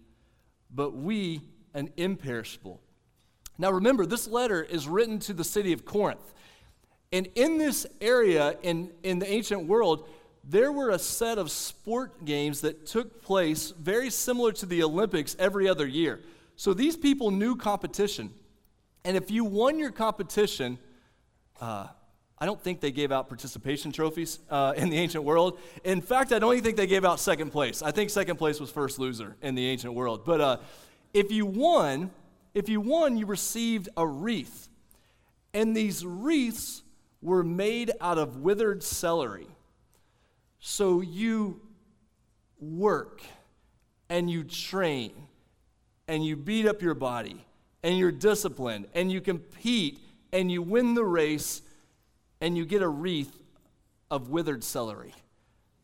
but 0.70 0.94
we 0.94 1.42
an 1.74 1.90
imperishable. 1.96 2.80
Now 3.58 3.70
remember, 3.70 4.06
this 4.06 4.26
letter 4.26 4.62
is 4.62 4.86
written 4.88 5.18
to 5.20 5.32
the 5.32 5.44
city 5.44 5.72
of 5.72 5.84
Corinth. 5.84 6.34
And 7.12 7.28
in 7.34 7.58
this 7.58 7.86
area, 8.00 8.56
in, 8.62 8.92
in 9.02 9.18
the 9.18 9.30
ancient 9.30 9.66
world, 9.66 10.08
there 10.44 10.70
were 10.70 10.90
a 10.90 10.98
set 10.98 11.38
of 11.38 11.50
sport 11.50 12.24
games 12.24 12.60
that 12.60 12.86
took 12.86 13.22
place 13.22 13.72
very 13.78 14.10
similar 14.10 14.52
to 14.52 14.66
the 14.66 14.82
Olympics 14.82 15.34
every 15.38 15.68
other 15.68 15.86
year. 15.86 16.20
So 16.56 16.72
these 16.72 16.96
people 16.96 17.30
knew 17.30 17.56
competition. 17.56 18.32
And 19.04 19.16
if 19.16 19.30
you 19.30 19.44
won 19.44 19.78
your 19.78 19.90
competition, 19.90 20.78
uh, 21.60 21.88
I 22.38 22.44
don't 22.44 22.60
think 22.62 22.80
they 22.80 22.90
gave 22.90 23.12
out 23.12 23.28
participation 23.28 23.92
trophies 23.92 24.40
uh, 24.50 24.74
in 24.76 24.90
the 24.90 24.98
ancient 24.98 25.24
world. 25.24 25.58
In 25.84 26.02
fact, 26.02 26.32
I 26.32 26.38
don't 26.38 26.52
even 26.52 26.64
think 26.64 26.76
they 26.76 26.86
gave 26.86 27.04
out 27.04 27.18
second 27.18 27.50
place. 27.50 27.82
I 27.82 27.92
think 27.92 28.10
second 28.10 28.36
place 28.36 28.60
was 28.60 28.70
first 28.70 28.98
loser 28.98 29.36
in 29.42 29.54
the 29.54 29.66
ancient 29.66 29.94
world. 29.94 30.24
But 30.24 30.40
uh, 30.40 30.56
if 31.14 31.32
you 31.32 31.46
won, 31.46 32.10
if 32.56 32.70
you 32.70 32.80
won, 32.80 33.18
you 33.18 33.26
received 33.26 33.90
a 33.98 34.06
wreath. 34.06 34.70
And 35.52 35.76
these 35.76 36.06
wreaths 36.06 36.82
were 37.20 37.42
made 37.42 37.92
out 38.00 38.16
of 38.16 38.38
withered 38.38 38.82
celery. 38.82 39.46
So 40.58 41.02
you 41.02 41.60
work 42.58 43.20
and 44.08 44.30
you 44.30 44.42
train 44.42 45.12
and 46.08 46.24
you 46.24 46.34
beat 46.34 46.66
up 46.66 46.80
your 46.80 46.94
body 46.94 47.44
and 47.82 47.98
you're 47.98 48.10
disciplined 48.10 48.86
and 48.94 49.12
you 49.12 49.20
compete 49.20 50.00
and 50.32 50.50
you 50.50 50.62
win 50.62 50.94
the 50.94 51.04
race 51.04 51.60
and 52.40 52.56
you 52.56 52.64
get 52.64 52.80
a 52.80 52.88
wreath 52.88 53.36
of 54.10 54.30
withered 54.30 54.64
celery. 54.64 55.12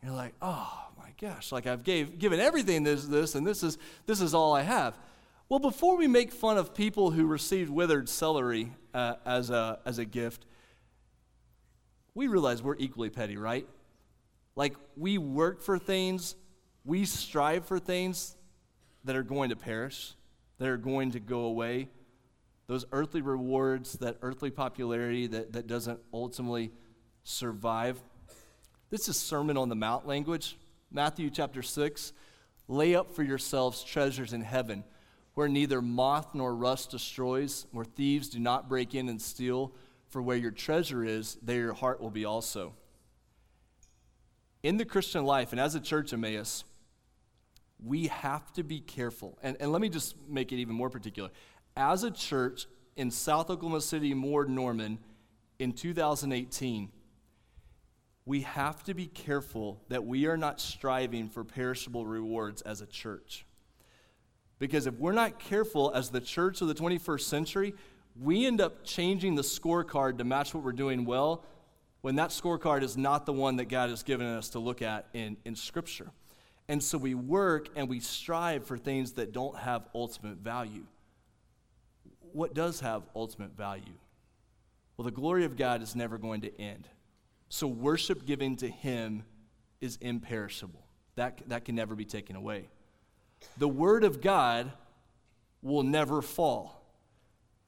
You're 0.02 0.12
like, 0.12 0.32
oh 0.40 0.86
my 0.96 1.10
gosh, 1.20 1.52
like 1.52 1.66
I've 1.66 1.84
gave, 1.84 2.18
given 2.18 2.40
everything 2.40 2.82
this, 2.82 3.04
this, 3.04 3.34
and 3.34 3.46
this 3.46 3.62
is, 3.62 3.76
this 4.06 4.22
is 4.22 4.32
all 4.32 4.54
I 4.54 4.62
have. 4.62 4.96
Well, 5.48 5.58
before 5.58 5.96
we 5.96 6.08
make 6.08 6.32
fun 6.32 6.56
of 6.56 6.74
people 6.74 7.10
who 7.10 7.26
received 7.26 7.70
withered 7.70 8.08
celery 8.08 8.72
uh, 8.94 9.14
as, 9.26 9.50
a, 9.50 9.80
as 9.84 9.98
a 9.98 10.04
gift, 10.04 10.46
we 12.14 12.26
realize 12.26 12.62
we're 12.62 12.76
equally 12.76 13.10
petty, 13.10 13.36
right? 13.36 13.66
Like 14.56 14.74
we 14.96 15.18
work 15.18 15.62
for 15.62 15.78
things, 15.78 16.36
we 16.84 17.04
strive 17.04 17.66
for 17.66 17.78
things 17.78 18.36
that 19.04 19.16
are 19.16 19.22
going 19.22 19.50
to 19.50 19.56
perish, 19.56 20.14
that 20.58 20.68
are 20.68 20.76
going 20.76 21.12
to 21.12 21.20
go 21.20 21.40
away 21.40 21.88
those 22.72 22.86
earthly 22.92 23.20
rewards, 23.20 23.94
that 23.94 24.16
earthly 24.22 24.50
popularity 24.50 25.26
that, 25.26 25.52
that 25.52 25.66
doesn't 25.66 26.00
ultimately 26.12 26.70
survive. 27.24 28.00
This 28.88 29.08
is 29.08 29.16
Sermon 29.18 29.56
on 29.58 29.68
the 29.68 29.74
Mount 29.74 30.06
language. 30.06 30.56
Matthew 30.90 31.28
chapter 31.28 31.62
6 31.62 32.12
Lay 32.68 32.94
up 32.94 33.10
for 33.10 33.22
yourselves 33.22 33.82
treasures 33.84 34.32
in 34.32 34.40
heaven, 34.40 34.84
where 35.34 35.48
neither 35.48 35.80
moth 35.80 36.34
nor 36.34 36.54
rust 36.54 36.90
destroys, 36.90 37.66
where 37.72 37.84
thieves 37.84 38.28
do 38.28 38.38
not 38.38 38.68
break 38.68 38.94
in 38.94 39.08
and 39.08 39.20
steal. 39.20 39.72
For 40.08 40.20
where 40.20 40.36
your 40.36 40.50
treasure 40.50 41.02
is, 41.02 41.38
there 41.42 41.58
your 41.58 41.72
heart 41.72 42.00
will 42.00 42.10
be 42.10 42.26
also. 42.26 42.74
In 44.62 44.76
the 44.76 44.84
Christian 44.84 45.24
life, 45.24 45.52
and 45.52 45.60
as 45.60 45.74
a 45.74 45.80
church, 45.80 46.12
Emmaus, 46.12 46.64
we 47.82 48.08
have 48.08 48.52
to 48.52 48.62
be 48.62 48.80
careful. 48.80 49.38
And, 49.42 49.56
and 49.58 49.72
let 49.72 49.80
me 49.80 49.88
just 49.88 50.14
make 50.28 50.52
it 50.52 50.56
even 50.56 50.74
more 50.74 50.90
particular 50.90 51.30
as 51.76 52.04
a 52.04 52.10
church 52.10 52.66
in 52.96 53.10
South 53.10 53.50
Oklahoma 53.50 53.80
City, 53.80 54.14
Moore, 54.14 54.44
Norman, 54.44 54.98
in 55.58 55.72
2018, 55.72 56.90
we 58.24 58.42
have 58.42 58.82
to 58.84 58.94
be 58.94 59.06
careful 59.06 59.80
that 59.88 60.04
we 60.04 60.26
are 60.26 60.36
not 60.36 60.60
striving 60.60 61.28
for 61.28 61.44
perishable 61.44 62.06
rewards 62.06 62.62
as 62.62 62.80
a 62.80 62.86
church. 62.86 63.46
Because 64.62 64.86
if 64.86 64.94
we're 64.94 65.10
not 65.10 65.40
careful 65.40 65.90
as 65.92 66.10
the 66.10 66.20
church 66.20 66.60
of 66.60 66.68
the 66.68 66.74
21st 66.74 67.22
century, 67.22 67.74
we 68.20 68.46
end 68.46 68.60
up 68.60 68.84
changing 68.84 69.34
the 69.34 69.42
scorecard 69.42 70.18
to 70.18 70.24
match 70.24 70.54
what 70.54 70.62
we're 70.62 70.70
doing 70.70 71.04
well 71.04 71.44
when 72.02 72.14
that 72.14 72.30
scorecard 72.30 72.84
is 72.84 72.96
not 72.96 73.26
the 73.26 73.32
one 73.32 73.56
that 73.56 73.64
God 73.64 73.90
has 73.90 74.04
given 74.04 74.24
us 74.24 74.50
to 74.50 74.60
look 74.60 74.80
at 74.80 75.08
in, 75.14 75.36
in 75.44 75.56
Scripture. 75.56 76.12
And 76.68 76.80
so 76.80 76.96
we 76.96 77.16
work 77.16 77.70
and 77.74 77.88
we 77.88 77.98
strive 77.98 78.64
for 78.64 78.78
things 78.78 79.14
that 79.14 79.32
don't 79.32 79.56
have 79.56 79.88
ultimate 79.96 80.36
value 80.36 80.84
what 82.32 82.54
does 82.54 82.80
have 82.80 83.02
ultimate 83.14 83.54
value? 83.56 83.98
Well, 84.96 85.04
the 85.04 85.10
glory 85.10 85.44
of 85.44 85.56
God 85.56 85.82
is 85.82 85.94
never 85.94 86.16
going 86.18 86.40
to 86.42 86.60
end. 86.60 86.88
So, 87.48 87.66
worship 87.66 88.24
given 88.24 88.56
to 88.56 88.68
Him 88.68 89.24
is 89.82 89.98
imperishable, 90.00 90.86
that, 91.16 91.42
that 91.48 91.66
can 91.66 91.74
never 91.74 91.94
be 91.94 92.06
taken 92.06 92.36
away. 92.36 92.70
The 93.56 93.68
Word 93.68 94.04
of 94.04 94.20
God 94.20 94.72
will 95.62 95.82
never 95.82 96.22
fall. 96.22 96.82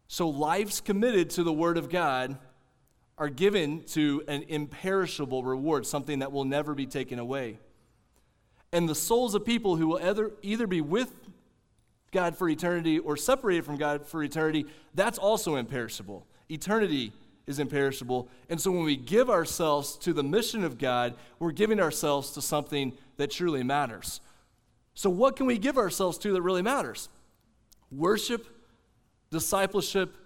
So, 0.09 0.29
lives 0.29 0.81
committed 0.81 1.31
to 1.31 1.43
the 1.43 1.53
Word 1.53 1.79
of 1.79 1.91
God 1.91 2.39
are 3.17 3.29
given 3.29 3.83
to 3.85 4.23
an 4.27 4.45
imperishable 4.49 5.45
reward, 5.45 5.87
something 5.87 6.19
that 6.19 6.33
will 6.33 6.45
never 6.45 6.75
be 6.75 6.87
taken 6.87 7.19
away. 7.19 7.59
And 8.73 8.89
the 8.89 8.95
souls 8.95 9.35
of 9.35 9.45
people 9.45 9.77
who 9.77 9.87
will 9.87 10.01
either, 10.03 10.33
either 10.43 10.67
be 10.67 10.81
with 10.81 11.13
God 12.11 12.37
for 12.37 12.49
eternity 12.49 12.99
or 12.99 13.17
separated 13.17 13.65
from 13.65 13.77
God 13.77 14.07
for 14.07 14.23
eternity, 14.23 14.67
that's 14.95 15.19
also 15.19 15.57
imperishable. 15.57 16.27
Eternity 16.49 17.13
is 17.47 17.59
imperishable. 17.59 18.29
And 18.49 18.61
so 18.61 18.71
when 18.73 18.85
we 18.85 18.97
give 18.97 19.31
ourselves 19.31 19.97
to 19.99 20.13
the 20.13 20.23
mission 20.23 20.65
of 20.65 20.79
God, 20.79 21.15
we're 21.39 21.53
giving 21.53 21.79
ourselves 21.79 22.33
to 22.33 22.43
something 22.43 22.95
that 23.17 23.31
truly 23.31 23.63
matters. 23.63 24.21
So, 24.95 25.11
what 25.11 25.37
can 25.37 25.47
we 25.47 25.59
give 25.59 25.77
ourselves 25.77 26.19
to 26.19 26.33
that 26.33 26.43
really 26.43 26.63
matters? 26.63 27.09
Worship, 27.91 28.47
discipleship, 29.31 30.17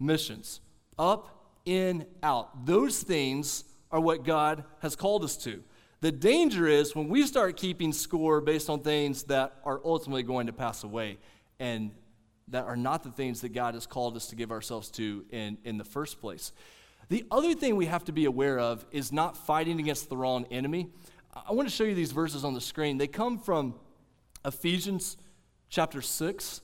missions. 0.00 0.60
Up, 0.98 1.36
in, 1.64 2.06
out. 2.22 2.66
Those 2.66 3.02
things 3.02 3.64
are 3.90 4.00
what 4.00 4.24
God 4.24 4.64
has 4.80 4.96
called 4.96 5.24
us 5.24 5.36
to. 5.38 5.62
The 6.00 6.12
danger 6.12 6.66
is 6.66 6.94
when 6.94 7.08
we 7.08 7.26
start 7.26 7.56
keeping 7.56 7.92
score 7.92 8.40
based 8.40 8.70
on 8.70 8.80
things 8.80 9.24
that 9.24 9.54
are 9.64 9.80
ultimately 9.84 10.22
going 10.22 10.46
to 10.46 10.52
pass 10.52 10.84
away 10.84 11.18
and 11.58 11.90
that 12.48 12.64
are 12.64 12.76
not 12.76 13.02
the 13.02 13.10
things 13.10 13.40
that 13.40 13.48
God 13.50 13.74
has 13.74 13.86
called 13.86 14.16
us 14.16 14.28
to 14.28 14.36
give 14.36 14.52
ourselves 14.52 14.90
to 14.92 15.24
in, 15.30 15.58
in 15.64 15.78
the 15.78 15.84
first 15.84 16.20
place. 16.20 16.52
The 17.08 17.24
other 17.30 17.54
thing 17.54 17.76
we 17.76 17.86
have 17.86 18.04
to 18.04 18.12
be 18.12 18.24
aware 18.24 18.58
of 18.58 18.84
is 18.90 19.12
not 19.12 19.36
fighting 19.36 19.80
against 19.80 20.08
the 20.08 20.16
wrong 20.16 20.46
enemy. 20.50 20.88
I 21.34 21.52
want 21.52 21.68
to 21.68 21.74
show 21.74 21.84
you 21.84 21.94
these 21.94 22.12
verses 22.12 22.44
on 22.44 22.54
the 22.54 22.60
screen. 22.60 22.98
They 22.98 23.06
come 23.06 23.38
from 23.38 23.74
Ephesians 24.46 25.16
chapter 25.68 26.00
6. 26.00 26.62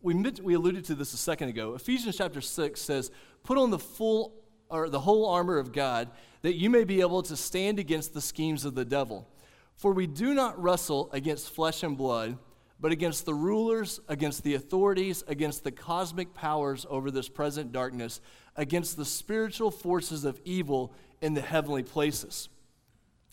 We, 0.00 0.14
we 0.14 0.54
alluded 0.54 0.84
to 0.86 0.94
this 0.94 1.12
a 1.12 1.16
second 1.16 1.50
ago. 1.50 1.74
Ephesians 1.74 2.16
chapter 2.16 2.40
6 2.40 2.80
says, 2.80 3.10
Put 3.44 3.58
on 3.58 3.70
the 3.70 3.78
full 3.78 4.34
or 4.70 4.88
the 4.88 5.00
whole 5.00 5.28
armor 5.28 5.58
of 5.58 5.72
God 5.72 6.10
that 6.42 6.54
you 6.54 6.70
may 6.70 6.84
be 6.84 7.00
able 7.00 7.22
to 7.22 7.36
stand 7.36 7.78
against 7.78 8.14
the 8.14 8.20
schemes 8.20 8.64
of 8.64 8.74
the 8.74 8.84
devil. 8.84 9.28
For 9.76 9.92
we 9.92 10.06
do 10.06 10.34
not 10.34 10.60
wrestle 10.60 11.10
against 11.12 11.50
flesh 11.50 11.82
and 11.82 11.96
blood 11.96 12.38
but 12.80 12.92
against 12.92 13.26
the 13.26 13.34
rulers, 13.34 14.00
against 14.08 14.44
the 14.44 14.54
authorities, 14.54 15.24
against 15.26 15.64
the 15.64 15.72
cosmic 15.72 16.32
powers 16.32 16.86
over 16.88 17.10
this 17.10 17.28
present 17.28 17.72
darkness, 17.72 18.20
against 18.56 18.96
the 18.96 19.04
spiritual 19.04 19.70
forces 19.70 20.24
of 20.24 20.40
evil 20.44 20.92
in 21.20 21.34
the 21.34 21.40
heavenly 21.40 21.82
places. 21.82 22.48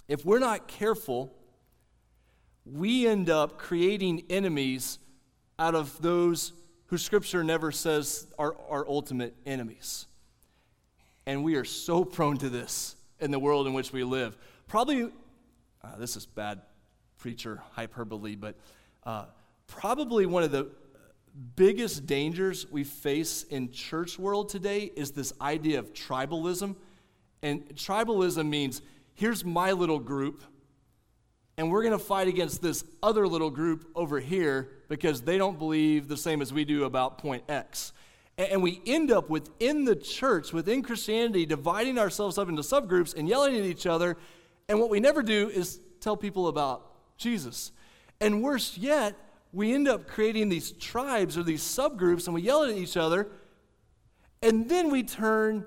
If 0.07 0.25
we're 0.25 0.39
not 0.39 0.67
careful, 0.67 1.31
we 2.65 3.07
end 3.07 3.29
up 3.29 3.57
creating 3.57 4.23
enemies 4.29 4.99
out 5.57 5.75
of 5.75 6.01
those 6.01 6.53
who 6.87 6.97
Scripture 6.97 7.43
never 7.43 7.71
says 7.71 8.27
are 8.37 8.55
our 8.69 8.87
ultimate 8.87 9.35
enemies. 9.45 10.07
And 11.25 11.43
we 11.43 11.55
are 11.55 11.65
so 11.65 12.05
prone 12.05 12.37
to 12.37 12.49
this 12.49 12.95
in 13.19 13.31
the 13.31 13.39
world 13.39 13.67
in 13.67 13.73
which 13.73 13.91
we 13.91 14.03
live. 14.03 14.37
Probably, 14.67 15.03
uh, 15.83 15.95
this 15.97 16.15
is 16.15 16.25
bad 16.25 16.61
preacher 17.17 17.63
hyperbole, 17.71 18.35
but 18.35 18.55
uh, 19.03 19.25
probably 19.67 20.25
one 20.25 20.43
of 20.43 20.51
the, 20.51 20.69
biggest 21.55 22.05
dangers 22.05 22.65
we 22.71 22.83
face 22.83 23.43
in 23.43 23.71
church 23.71 24.17
world 24.17 24.49
today 24.49 24.91
is 24.95 25.11
this 25.11 25.33
idea 25.41 25.79
of 25.79 25.93
tribalism. 25.93 26.75
And 27.41 27.67
tribalism 27.75 28.47
means 28.47 28.81
here's 29.13 29.43
my 29.43 29.71
little 29.71 29.99
group, 29.99 30.43
and 31.57 31.71
we're 31.71 31.83
going 31.83 31.97
to 31.97 32.03
fight 32.03 32.27
against 32.27 32.61
this 32.61 32.83
other 33.01 33.27
little 33.27 33.49
group 33.49 33.89
over 33.95 34.19
here 34.19 34.69
because 34.89 35.21
they 35.21 35.37
don't 35.37 35.57
believe 35.57 36.07
the 36.07 36.17
same 36.17 36.41
as 36.41 36.51
we 36.51 36.65
do 36.65 36.83
about 36.83 37.17
point 37.17 37.43
X. 37.47 37.93
And 38.37 38.61
we 38.61 38.81
end 38.85 39.11
up 39.11 39.29
within 39.29 39.85
the 39.85 39.95
church, 39.95 40.51
within 40.51 40.83
Christianity, 40.83 41.45
dividing 41.45 41.97
ourselves 41.97 42.37
up 42.37 42.49
into 42.49 42.61
subgroups 42.61 43.15
and 43.15 43.29
yelling 43.29 43.55
at 43.55 43.63
each 43.63 43.85
other. 43.85 44.17
And 44.67 44.79
what 44.79 44.89
we 44.89 44.99
never 44.99 45.23
do 45.23 45.49
is 45.49 45.79
tell 46.01 46.17
people 46.17 46.49
about 46.49 47.17
Jesus. 47.17 47.71
And 48.19 48.43
worse 48.43 48.77
yet, 48.77 49.15
we 49.53 49.73
end 49.73 49.87
up 49.87 50.07
creating 50.07 50.49
these 50.49 50.73
tribes 50.73 51.37
or 51.37 51.43
these 51.43 51.63
subgroups 51.63 52.25
and 52.25 52.33
we 52.33 52.41
yell 52.41 52.63
at 52.63 52.75
each 52.75 52.97
other. 52.97 53.29
And 54.41 54.67
then 54.67 54.91
we 54.91 55.03
turn 55.03 55.65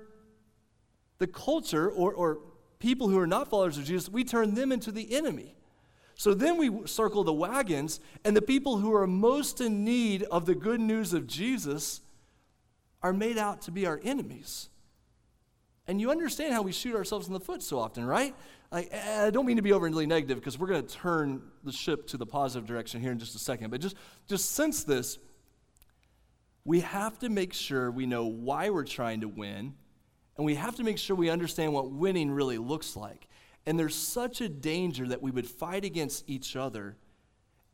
the 1.17 1.27
culture 1.27 1.91
or, 1.91 2.13
or 2.13 2.39
people 2.79 3.09
who 3.09 3.19
are 3.19 3.27
not 3.27 3.49
followers 3.49 3.79
of 3.79 3.85
Jesus, 3.85 4.09
we 4.09 4.25
turn 4.25 4.55
them 4.55 4.73
into 4.73 4.93
the 4.93 5.15
enemy. 5.17 5.55
So 6.19 6.35
then 6.35 6.57
we 6.57 6.85
circle 6.89 7.23
the 7.23 7.33
wagons, 7.33 8.01
and 8.25 8.37
the 8.37 8.43
people 8.43 8.79
who 8.79 8.93
are 8.93 9.07
most 9.07 9.61
in 9.61 9.85
need 9.85 10.25
of 10.25 10.47
the 10.47 10.55
good 10.57 10.81
news 10.81 11.13
of 11.13 11.29
Jesus 11.29 12.01
are 13.01 13.13
made 13.13 13.39
out 13.39 13.63
to 13.63 13.71
be 13.71 13.87
our 13.87 14.01
enemies. 14.03 14.69
And 15.87 16.01
you 16.01 16.11
understand 16.11 16.53
how 16.53 16.63
we 16.63 16.73
shoot 16.73 16.97
ourselves 16.97 17.29
in 17.29 17.35
the 17.35 17.41
foot 17.41 17.63
so 17.63 17.79
often, 17.79 18.05
right? 18.05 18.35
I 18.73 19.31
don't 19.33 19.47
mean 19.47 19.59
to 19.59 19.63
be 19.63 19.73
overly 19.73 20.07
negative 20.07 20.39
because 20.39 20.59
we're 20.59 20.67
going 20.67 20.85
to 20.85 20.93
turn 20.93 21.41
the 21.63 21.71
ship 21.71 22.09
to 22.09 22.17
the 22.17 22.27
positive 22.27 22.67
direction 22.67 23.01
here 23.01 23.13
in 23.13 23.21
just 23.21 23.37
a 23.37 23.39
second, 23.39 23.71
but 23.71 23.81
just, 23.81 23.95
just 24.27 24.51
sense 24.51 24.83
this. 24.83 25.19
We 26.65 26.81
have 26.81 27.21
to 27.21 27.29
make 27.29 27.53
sure 27.53 27.93
we 27.93 28.07
know 28.07 28.27
why 28.27 28.71
we're 28.71 28.83
trying 28.83 29.21
to 29.21 29.29
win, 29.29 29.75
and 30.37 30.45
we 30.45 30.57
have 30.57 30.75
to 30.77 30.83
make 30.83 30.99
sure 30.99 31.15
we 31.15 31.31
understand 31.31 31.73
what 31.73 31.93
winning 31.93 32.33
really 32.33 32.59
looks 32.59 32.97
like. 32.97 33.28
And 33.69 33.79
there's 33.79 33.95
such 33.95 34.41
a 34.41 34.49
danger 34.49 35.07
that 35.09 35.21
we 35.21 35.31
would 35.31 35.47
fight 35.47 35.85
against 35.85 36.25
each 36.27 36.57
other 36.57 36.97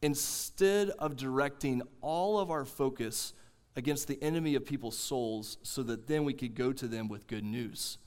instead 0.02 0.90
of 0.98 1.14
directing 1.14 1.82
all 2.00 2.40
of 2.40 2.50
our 2.50 2.64
focus 2.64 3.32
against 3.76 4.08
the 4.08 4.20
enemy 4.20 4.56
of 4.56 4.66
people's 4.66 4.98
souls 4.98 5.56
so 5.62 5.84
that 5.84 6.08
then 6.08 6.24
we 6.24 6.32
could 6.34 6.56
go 6.56 6.72
to 6.72 6.88
them 6.88 7.06
with 7.06 7.28
good 7.28 7.44
news. 7.44 7.98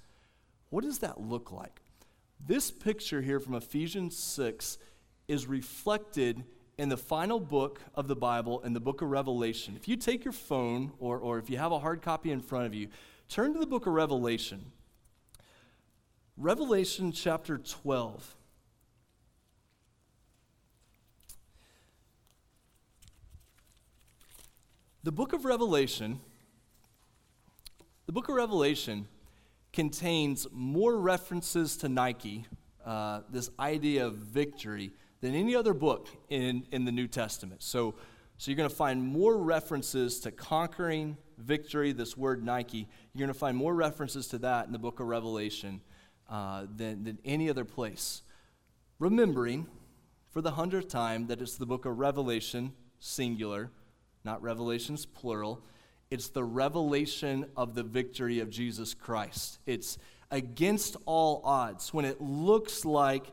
What 0.69 0.83
does 0.83 0.99
that 0.99 1.21
look 1.21 1.53
like? 1.53 1.79
This 2.45 2.71
picture 2.71 3.21
here 3.21 3.39
from 3.39 3.55
Ephesians 3.55 4.17
6 4.17 4.79
is 5.29 5.47
reflected 5.47 6.43
in 6.77 6.89
the 6.89 6.97
final 6.97 7.39
book 7.39 7.79
of 7.95 8.09
the 8.09 8.17
Bible, 8.17 8.61
in 8.63 8.73
the 8.73 8.81
book 8.81 9.01
of 9.01 9.09
Revelation. 9.11 9.77
If 9.77 9.87
you 9.87 9.95
take 9.95 10.25
your 10.25 10.33
phone 10.33 10.91
or, 10.99 11.19
or 11.19 11.39
if 11.39 11.49
you 11.49 11.57
have 11.57 11.71
a 11.71 11.79
hard 11.79 12.01
copy 12.01 12.31
in 12.31 12.41
front 12.41 12.65
of 12.65 12.73
you, 12.73 12.89
turn 13.29 13.53
to 13.53 13.59
the 13.61 13.65
book 13.65 13.87
of 13.87 13.93
Revelation. 13.93 14.73
Revelation 16.39 17.11
chapter 17.11 17.57
12. 17.57 18.35
The 25.01 25.11
book 25.11 25.33
of 25.33 25.45
Revelation, 25.45 26.19
the 28.05 28.11
book 28.11 28.29
of 28.29 28.35
Revelation 28.35 29.07
contains 29.73 30.45
more 30.51 30.95
references 30.95 31.75
to 31.77 31.89
Nike, 31.89 32.45
uh, 32.85 33.21
this 33.31 33.49
idea 33.59 34.05
of 34.05 34.17
victory, 34.17 34.91
than 35.21 35.33
any 35.33 35.55
other 35.55 35.73
book 35.73 36.07
in, 36.29 36.67
in 36.71 36.85
the 36.85 36.91
New 36.91 37.07
Testament. 37.07 37.63
So, 37.63 37.95
so 38.37 38.51
you're 38.51 38.57
going 38.57 38.69
to 38.69 38.75
find 38.75 39.01
more 39.01 39.35
references 39.35 40.19
to 40.19 40.31
conquering 40.31 41.17
victory, 41.39 41.93
this 41.93 42.15
word 42.15 42.45
Nike. 42.45 42.87
You're 43.15 43.25
going 43.25 43.33
to 43.33 43.39
find 43.39 43.57
more 43.57 43.73
references 43.73 44.27
to 44.27 44.37
that 44.39 44.67
in 44.67 44.71
the 44.71 44.77
book 44.77 44.99
of 44.99 45.07
Revelation 45.07 45.81
uh, 46.29 46.65
than, 46.75 47.03
than 47.03 47.19
any 47.25 47.49
other 47.49 47.65
place. 47.65 48.21
Remembering 48.99 49.67
for 50.29 50.41
the 50.41 50.51
hundredth 50.51 50.89
time 50.89 51.27
that 51.27 51.41
it's 51.41 51.55
the 51.55 51.65
book 51.65 51.85
of 51.85 51.99
Revelation, 51.99 52.73
singular, 52.99 53.71
not 54.23 54.41
revelations 54.41 55.05
plural. 55.05 55.61
It's 56.09 56.29
the 56.29 56.43
revelation 56.43 57.45
of 57.55 57.75
the 57.75 57.83
victory 57.83 58.39
of 58.39 58.49
Jesus 58.49 58.93
Christ. 58.93 59.59
It's 59.65 59.97
against 60.31 60.97
all 61.05 61.41
odds. 61.43 61.93
When 61.93 62.05
it 62.05 62.21
looks 62.21 62.85
like 62.85 63.31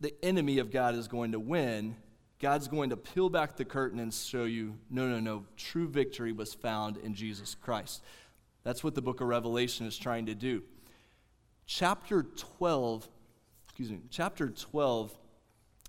the 0.00 0.14
enemy 0.22 0.58
of 0.58 0.70
God 0.70 0.94
is 0.94 1.08
going 1.08 1.32
to 1.32 1.40
win, 1.40 1.96
God's 2.40 2.68
going 2.68 2.90
to 2.90 2.96
peel 2.96 3.30
back 3.30 3.56
the 3.56 3.64
curtain 3.64 3.98
and 4.00 4.12
show 4.12 4.44
you 4.44 4.76
no, 4.90 5.08
no, 5.08 5.20
no, 5.20 5.46
true 5.56 5.88
victory 5.88 6.32
was 6.32 6.52
found 6.52 6.98
in 6.98 7.14
Jesus 7.14 7.54
Christ. 7.54 8.02
That's 8.64 8.84
what 8.84 8.94
the 8.94 9.02
book 9.02 9.20
of 9.20 9.28
Revelation 9.28 9.86
is 9.86 9.96
trying 9.96 10.26
to 10.26 10.34
do. 10.34 10.62
Chapter 11.66 12.22
12, 12.22 13.08
excuse 13.64 13.90
me, 13.90 14.00
chapter 14.10 14.48
12 14.50 15.12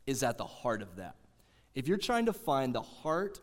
is 0.07 0.23
at 0.23 0.38
the 0.38 0.45
heart 0.45 0.81
of 0.81 0.95
that. 0.95 1.15
If 1.73 1.88
you're 1.88 1.97
trying 1.97 2.27
to 2.27 2.33
find 2.33 2.73
the 2.73 2.81
heart, 2.81 3.41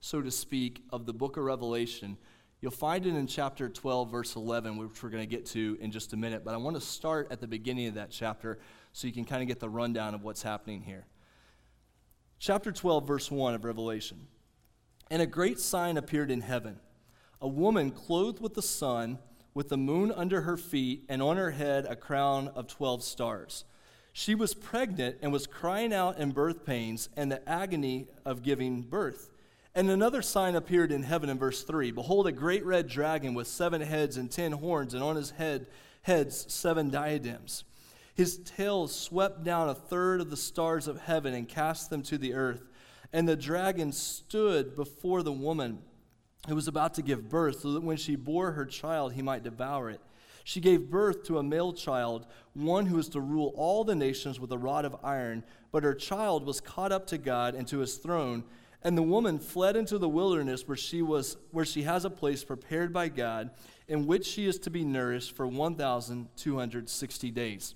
so 0.00 0.22
to 0.22 0.30
speak, 0.30 0.84
of 0.90 1.06
the 1.06 1.12
book 1.12 1.36
of 1.36 1.44
Revelation, 1.44 2.16
you'll 2.60 2.70
find 2.70 3.04
it 3.04 3.14
in 3.14 3.26
chapter 3.26 3.68
12, 3.68 4.10
verse 4.10 4.36
11, 4.36 4.76
which 4.76 5.02
we're 5.02 5.10
going 5.10 5.22
to 5.22 5.26
get 5.26 5.46
to 5.46 5.76
in 5.80 5.90
just 5.90 6.12
a 6.12 6.16
minute. 6.16 6.44
But 6.44 6.54
I 6.54 6.58
want 6.58 6.76
to 6.76 6.80
start 6.80 7.28
at 7.32 7.40
the 7.40 7.48
beginning 7.48 7.88
of 7.88 7.94
that 7.94 8.10
chapter 8.10 8.60
so 8.92 9.08
you 9.08 9.12
can 9.12 9.24
kind 9.24 9.42
of 9.42 9.48
get 9.48 9.58
the 9.58 9.68
rundown 9.68 10.14
of 10.14 10.22
what's 10.22 10.42
happening 10.42 10.82
here. 10.82 11.06
Chapter 12.38 12.70
12, 12.70 13.06
verse 13.06 13.30
1 13.30 13.54
of 13.54 13.64
Revelation. 13.64 14.28
And 15.10 15.20
a 15.20 15.26
great 15.26 15.58
sign 15.58 15.96
appeared 15.96 16.30
in 16.30 16.40
heaven 16.40 16.78
a 17.40 17.48
woman 17.48 17.90
clothed 17.90 18.40
with 18.40 18.54
the 18.54 18.62
sun, 18.62 19.18
with 19.54 19.68
the 19.68 19.76
moon 19.76 20.12
under 20.12 20.42
her 20.42 20.56
feet, 20.56 21.04
and 21.08 21.22
on 21.22 21.36
her 21.36 21.50
head 21.50 21.86
a 21.86 21.96
crown 21.96 22.48
of 22.48 22.66
12 22.66 23.02
stars. 23.02 23.64
She 24.12 24.34
was 24.34 24.54
pregnant 24.54 25.16
and 25.22 25.32
was 25.32 25.46
crying 25.46 25.92
out 25.92 26.18
in 26.18 26.32
birth 26.32 26.66
pains 26.66 27.08
and 27.16 27.32
the 27.32 27.46
agony 27.48 28.08
of 28.24 28.42
giving 28.42 28.82
birth. 28.82 29.30
And 29.74 29.88
another 29.88 30.20
sign 30.20 30.54
appeared 30.54 30.92
in 30.92 31.02
heaven 31.02 31.30
in 31.30 31.38
verse 31.38 31.62
3 31.62 31.92
Behold, 31.92 32.26
a 32.26 32.32
great 32.32 32.64
red 32.64 32.88
dragon 32.88 33.32
with 33.32 33.48
seven 33.48 33.80
heads 33.80 34.18
and 34.18 34.30
ten 34.30 34.52
horns, 34.52 34.92
and 34.92 35.02
on 35.02 35.16
his 35.16 35.30
head, 35.30 35.66
heads 36.02 36.52
seven 36.52 36.90
diadems. 36.90 37.64
His 38.14 38.38
tail 38.38 38.88
swept 38.88 39.42
down 39.42 39.70
a 39.70 39.74
third 39.74 40.20
of 40.20 40.28
the 40.28 40.36
stars 40.36 40.86
of 40.86 41.00
heaven 41.00 41.32
and 41.32 41.48
cast 41.48 41.88
them 41.88 42.02
to 42.02 42.18
the 42.18 42.34
earth. 42.34 42.68
And 43.12 43.26
the 43.26 43.36
dragon 43.36 43.92
stood 43.92 44.76
before 44.76 45.22
the 45.22 45.32
woman 45.32 45.78
who 46.48 46.54
was 46.54 46.68
about 46.68 46.94
to 46.94 47.02
give 47.02 47.28
birth, 47.28 47.60
so 47.60 47.72
that 47.72 47.82
when 47.82 47.96
she 47.96 48.16
bore 48.16 48.52
her 48.52 48.66
child, 48.66 49.12
he 49.12 49.22
might 49.22 49.44
devour 49.44 49.90
it. 49.90 50.00
She 50.44 50.60
gave 50.60 50.90
birth 50.90 51.22
to 51.24 51.38
a 51.38 51.42
male 51.42 51.72
child, 51.72 52.26
one 52.54 52.86
who 52.86 52.98
is 52.98 53.08
to 53.10 53.20
rule 53.20 53.52
all 53.56 53.84
the 53.84 53.94
nations 53.94 54.40
with 54.40 54.50
a 54.50 54.58
rod 54.58 54.84
of 54.84 54.96
iron. 55.04 55.44
But 55.70 55.84
her 55.84 55.94
child 55.94 56.44
was 56.44 56.60
caught 56.60 56.92
up 56.92 57.06
to 57.08 57.18
God 57.18 57.54
and 57.54 57.66
to 57.68 57.78
his 57.78 57.96
throne. 57.96 58.44
And 58.82 58.98
the 58.98 59.02
woman 59.02 59.38
fled 59.38 59.76
into 59.76 59.98
the 59.98 60.08
wilderness 60.08 60.66
where 60.66 60.76
she, 60.76 61.02
was, 61.02 61.36
where 61.52 61.64
she 61.64 61.82
has 61.82 62.04
a 62.04 62.10
place 62.10 62.42
prepared 62.42 62.92
by 62.92 63.08
God, 63.08 63.50
in 63.86 64.06
which 64.06 64.26
she 64.26 64.46
is 64.46 64.58
to 64.60 64.70
be 64.70 64.84
nourished 64.84 65.36
for 65.36 65.46
1,260 65.46 67.30
days. 67.30 67.74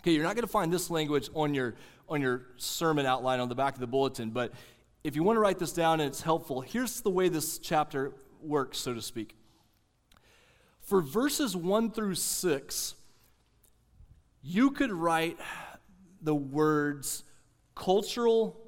Okay, 0.00 0.10
you're 0.10 0.24
not 0.24 0.34
going 0.34 0.46
to 0.46 0.52
find 0.52 0.72
this 0.72 0.90
language 0.90 1.30
on 1.34 1.54
your, 1.54 1.76
on 2.08 2.20
your 2.20 2.42
sermon 2.56 3.06
outline 3.06 3.38
on 3.38 3.48
the 3.48 3.54
back 3.54 3.74
of 3.74 3.80
the 3.80 3.86
bulletin, 3.86 4.30
but 4.30 4.52
if 5.04 5.14
you 5.14 5.22
want 5.22 5.36
to 5.36 5.40
write 5.40 5.58
this 5.58 5.72
down 5.72 6.00
and 6.00 6.08
it's 6.08 6.22
helpful, 6.22 6.62
here's 6.62 7.02
the 7.02 7.10
way 7.10 7.28
this 7.28 7.58
chapter 7.58 8.12
works, 8.40 8.78
so 8.78 8.94
to 8.94 9.02
speak. 9.02 9.36
For 10.80 11.02
verses 11.02 11.54
1 11.54 11.90
through 11.90 12.14
6, 12.14 12.94
you 14.42 14.70
could 14.70 14.92
write 14.92 15.38
the 16.22 16.34
words 16.34 17.22
cultural 17.74 18.58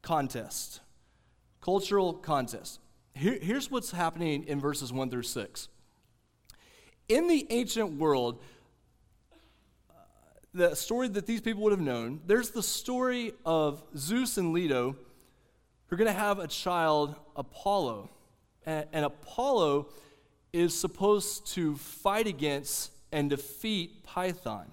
contest. 0.00 0.80
Cultural 1.60 2.14
contest. 2.14 2.78
Here, 3.14 3.38
here's 3.40 3.70
what's 3.70 3.90
happening 3.90 4.44
in 4.44 4.60
verses 4.60 4.92
1 4.92 5.10
through 5.10 5.22
6. 5.22 5.68
In 7.08 7.26
the 7.26 7.46
ancient 7.50 7.98
world, 7.98 8.40
the 10.54 10.74
story 10.76 11.08
that 11.08 11.26
these 11.26 11.40
people 11.40 11.62
would 11.64 11.72
have 11.72 11.80
known, 11.80 12.20
there's 12.26 12.50
the 12.50 12.62
story 12.62 13.32
of 13.44 13.82
Zeus 13.96 14.38
and 14.38 14.52
Leto 14.52 14.96
who 15.86 15.94
are 15.94 15.98
going 15.98 16.10
to 16.10 16.18
have 16.18 16.38
a 16.38 16.46
child, 16.46 17.16
Apollo. 17.34 18.08
And, 18.64 18.86
and 18.92 19.04
Apollo 19.04 19.88
is 20.52 20.78
supposed 20.78 21.48
to 21.54 21.74
fight 21.74 22.28
against 22.28 22.92
and 23.10 23.28
defeat 23.28 24.04
Python. 24.04 24.70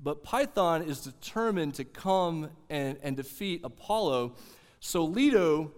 But 0.00 0.24
Python 0.24 0.82
is 0.82 1.00
determined 1.00 1.74
to 1.74 1.84
come 1.84 2.50
and, 2.70 2.98
and 3.02 3.14
defeat 3.16 3.60
Apollo. 3.62 4.36
So 4.80 5.04
Leto 5.04 5.72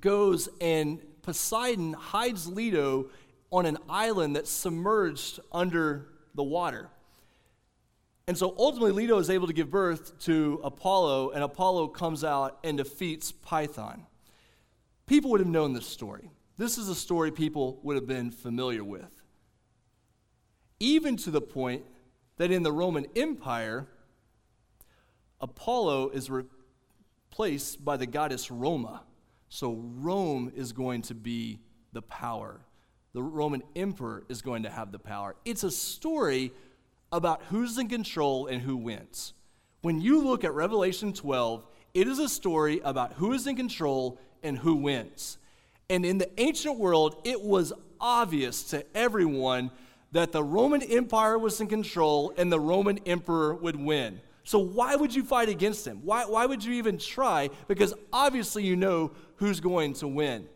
goes 0.00 0.48
and 0.60 1.00
Poseidon 1.22 1.92
hides 1.92 2.46
Leto 2.46 3.10
on 3.50 3.66
an 3.66 3.78
island 3.88 4.36
that's 4.36 4.50
submerged 4.50 5.40
under 5.52 6.08
the 6.34 6.42
water. 6.44 6.90
And 8.28 8.36
so 8.36 8.56
ultimately, 8.58 8.90
Leto 8.90 9.18
is 9.18 9.30
able 9.30 9.46
to 9.46 9.52
give 9.52 9.70
birth 9.70 10.18
to 10.20 10.60
Apollo, 10.64 11.30
and 11.30 11.44
Apollo 11.44 11.88
comes 11.88 12.24
out 12.24 12.58
and 12.64 12.76
defeats 12.76 13.30
Python. 13.30 14.04
people 15.06 15.30
would 15.30 15.38
have 15.38 15.48
known 15.48 15.72
this 15.72 15.86
story. 15.86 16.30
This 16.58 16.76
is 16.76 16.88
a 16.88 16.94
story 16.94 17.30
people 17.30 17.78
would 17.84 17.94
have 17.94 18.08
been 18.08 18.32
familiar 18.32 18.82
with. 18.82 19.22
Even 20.80 21.16
to 21.18 21.30
the 21.30 21.40
point 21.40 21.84
that 22.38 22.50
in 22.50 22.64
the 22.64 22.72
Roman 22.72 23.06
Empire, 23.14 23.86
Apollo 25.40 26.10
is 26.10 26.28
replaced 26.28 27.84
by 27.84 27.96
the 27.96 28.06
goddess 28.06 28.50
Roma. 28.50 29.04
So 29.48 29.74
Rome 29.74 30.50
is 30.56 30.72
going 30.72 31.02
to 31.02 31.14
be 31.14 31.60
the 31.92 32.02
power. 32.02 32.60
The 33.12 33.22
Roman 33.22 33.62
emperor 33.76 34.24
is 34.28 34.42
going 34.42 34.64
to 34.64 34.70
have 34.70 34.90
the 34.90 34.98
power. 34.98 35.36
It's 35.44 35.62
a 35.62 35.70
story 35.70 36.52
about 37.12 37.42
who's 37.50 37.78
in 37.78 37.88
control 37.88 38.46
and 38.46 38.62
who 38.62 38.76
wins. 38.76 39.32
When 39.82 40.00
you 40.00 40.22
look 40.22 40.44
at 40.44 40.52
Revelation 40.52 41.12
12, 41.12 41.66
it 41.94 42.08
is 42.08 42.18
a 42.18 42.28
story 42.28 42.80
about 42.84 43.14
who 43.14 43.32
is 43.32 43.46
in 43.46 43.56
control 43.56 44.18
and 44.42 44.58
who 44.58 44.76
wins. 44.76 45.38
And 45.88 46.04
in 46.04 46.18
the 46.18 46.28
ancient 46.40 46.78
world, 46.78 47.20
it 47.24 47.40
was 47.40 47.72
obvious 48.00 48.64
to 48.64 48.84
everyone 48.96 49.70
that 50.12 50.32
the 50.32 50.42
Roman 50.42 50.82
Empire 50.82 51.38
was 51.38 51.60
in 51.60 51.68
control 51.68 52.32
and 52.36 52.50
the 52.50 52.60
Roman 52.60 52.98
emperor 53.06 53.54
would 53.54 53.76
win. 53.76 54.20
So, 54.44 54.58
why 54.58 54.94
would 54.94 55.14
you 55.14 55.24
fight 55.24 55.48
against 55.48 55.86
him? 55.86 56.00
Why, 56.04 56.24
why 56.24 56.46
would 56.46 56.64
you 56.64 56.74
even 56.74 56.98
try? 56.98 57.50
Because 57.66 57.94
obviously 58.12 58.62
you 58.62 58.76
know 58.76 59.12
who's 59.36 59.58
going 59.60 59.94
to 59.94 60.08
win. 60.08 60.48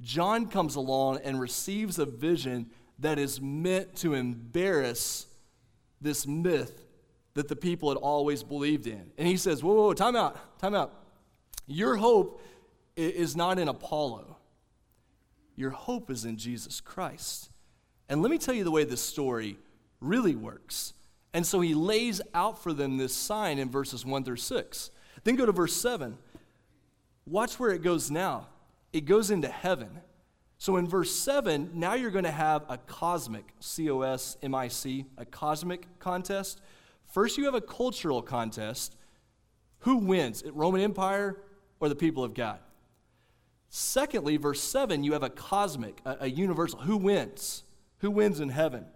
John 0.00 0.46
comes 0.46 0.76
along 0.76 1.20
and 1.22 1.40
receives 1.40 1.98
a 1.98 2.06
vision 2.06 2.70
that 3.02 3.18
is 3.18 3.40
meant 3.40 3.96
to 3.96 4.14
embarrass 4.14 5.26
this 6.00 6.26
myth 6.26 6.84
that 7.34 7.48
the 7.48 7.56
people 7.56 7.88
had 7.88 7.98
always 7.98 8.42
believed 8.42 8.86
in. 8.86 9.10
And 9.18 9.26
he 9.26 9.36
says, 9.36 9.62
Whoa, 9.62 9.74
whoa, 9.74 9.92
time 9.94 10.16
out, 10.16 10.58
time 10.58 10.74
out. 10.74 10.92
Your 11.66 11.96
hope 11.96 12.40
is 12.96 13.36
not 13.36 13.58
in 13.58 13.68
Apollo, 13.68 14.36
your 15.56 15.70
hope 15.70 16.10
is 16.10 16.24
in 16.24 16.36
Jesus 16.36 16.80
Christ. 16.80 17.50
And 18.08 18.20
let 18.20 18.30
me 18.30 18.38
tell 18.38 18.54
you 18.54 18.64
the 18.64 18.70
way 18.70 18.84
this 18.84 19.00
story 19.00 19.58
really 20.00 20.34
works. 20.34 20.92
And 21.32 21.46
so 21.46 21.60
he 21.60 21.72
lays 21.72 22.20
out 22.34 22.62
for 22.62 22.74
them 22.74 22.98
this 22.98 23.14
sign 23.14 23.58
in 23.58 23.70
verses 23.70 24.04
1 24.04 24.24
through 24.24 24.36
6. 24.36 24.90
Then 25.24 25.36
go 25.36 25.46
to 25.46 25.52
verse 25.52 25.72
7. 25.72 26.18
Watch 27.24 27.58
where 27.58 27.70
it 27.70 27.82
goes 27.82 28.10
now. 28.10 28.48
It 28.92 29.06
goes 29.06 29.30
into 29.30 29.48
heaven. 29.48 30.00
So 30.62 30.76
in 30.76 30.86
verse 30.86 31.10
7, 31.10 31.70
now 31.74 31.94
you're 31.94 32.12
going 32.12 32.22
to 32.22 32.30
have 32.30 32.62
a 32.68 32.78
cosmic, 32.78 33.52
C 33.58 33.90
O 33.90 34.02
S 34.02 34.36
M 34.44 34.54
I 34.54 34.68
C, 34.68 35.06
a 35.18 35.24
cosmic 35.24 35.88
contest. 35.98 36.60
First, 37.04 37.36
you 37.36 37.46
have 37.46 37.56
a 37.56 37.60
cultural 37.60 38.22
contest. 38.22 38.94
Who 39.80 39.96
wins, 39.96 40.44
Roman 40.52 40.80
Empire 40.80 41.42
or 41.80 41.88
the 41.88 41.96
people 41.96 42.22
of 42.22 42.34
God? 42.34 42.60
Secondly, 43.70 44.36
verse 44.36 44.60
7, 44.60 45.02
you 45.02 45.14
have 45.14 45.24
a 45.24 45.30
cosmic, 45.30 46.00
a, 46.04 46.18
a 46.20 46.30
universal. 46.30 46.78
Who 46.78 46.96
wins? 46.96 47.64
Who 47.98 48.12
wins 48.12 48.38
in 48.38 48.50
heaven? 48.50 48.86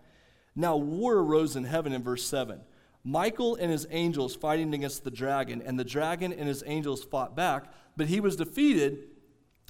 Now, 0.54 0.76
war 0.76 1.16
arose 1.16 1.56
in 1.56 1.64
heaven 1.64 1.92
in 1.92 2.00
verse 2.00 2.22
7. 2.22 2.60
Michael 3.02 3.56
and 3.56 3.72
his 3.72 3.88
angels 3.90 4.36
fighting 4.36 4.72
against 4.72 5.02
the 5.02 5.10
dragon, 5.10 5.60
and 5.62 5.76
the 5.76 5.84
dragon 5.84 6.32
and 6.32 6.46
his 6.46 6.62
angels 6.64 7.02
fought 7.02 7.34
back, 7.34 7.64
but 7.96 8.06
he 8.06 8.20
was 8.20 8.36
defeated, 8.36 9.15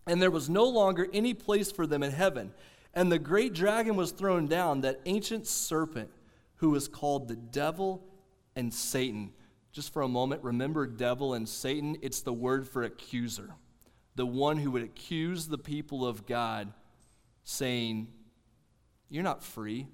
and 0.06 0.22
there 0.22 0.30
was 0.30 0.48
no 0.48 0.64
longer 0.64 1.08
any 1.12 1.34
place 1.34 1.72
for 1.72 1.86
them 1.86 2.02
in 2.02 2.12
heaven. 2.12 2.52
And 2.94 3.10
the 3.10 3.18
great 3.18 3.52
dragon 3.52 3.96
was 3.96 4.12
thrown 4.12 4.46
down, 4.46 4.80
that 4.82 5.00
ancient 5.04 5.46
serpent 5.46 6.10
who 6.56 6.74
is 6.74 6.88
called 6.88 7.28
the 7.28 7.36
devil 7.36 8.02
and 8.54 8.72
Satan. 8.72 9.32
Just 9.72 9.92
for 9.92 10.02
a 10.02 10.08
moment, 10.08 10.42
remember 10.42 10.86
devil 10.86 11.34
and 11.34 11.48
Satan, 11.48 11.98
it's 12.00 12.22
the 12.22 12.32
word 12.32 12.66
for 12.66 12.82
accuser. 12.82 13.50
The 14.14 14.24
one 14.24 14.56
who 14.56 14.70
would 14.70 14.82
accuse 14.82 15.46
the 15.46 15.58
people 15.58 16.06
of 16.06 16.26
God, 16.26 16.72
saying, 17.44 18.08
You're 19.10 19.22
not 19.22 19.44
free. 19.44 19.88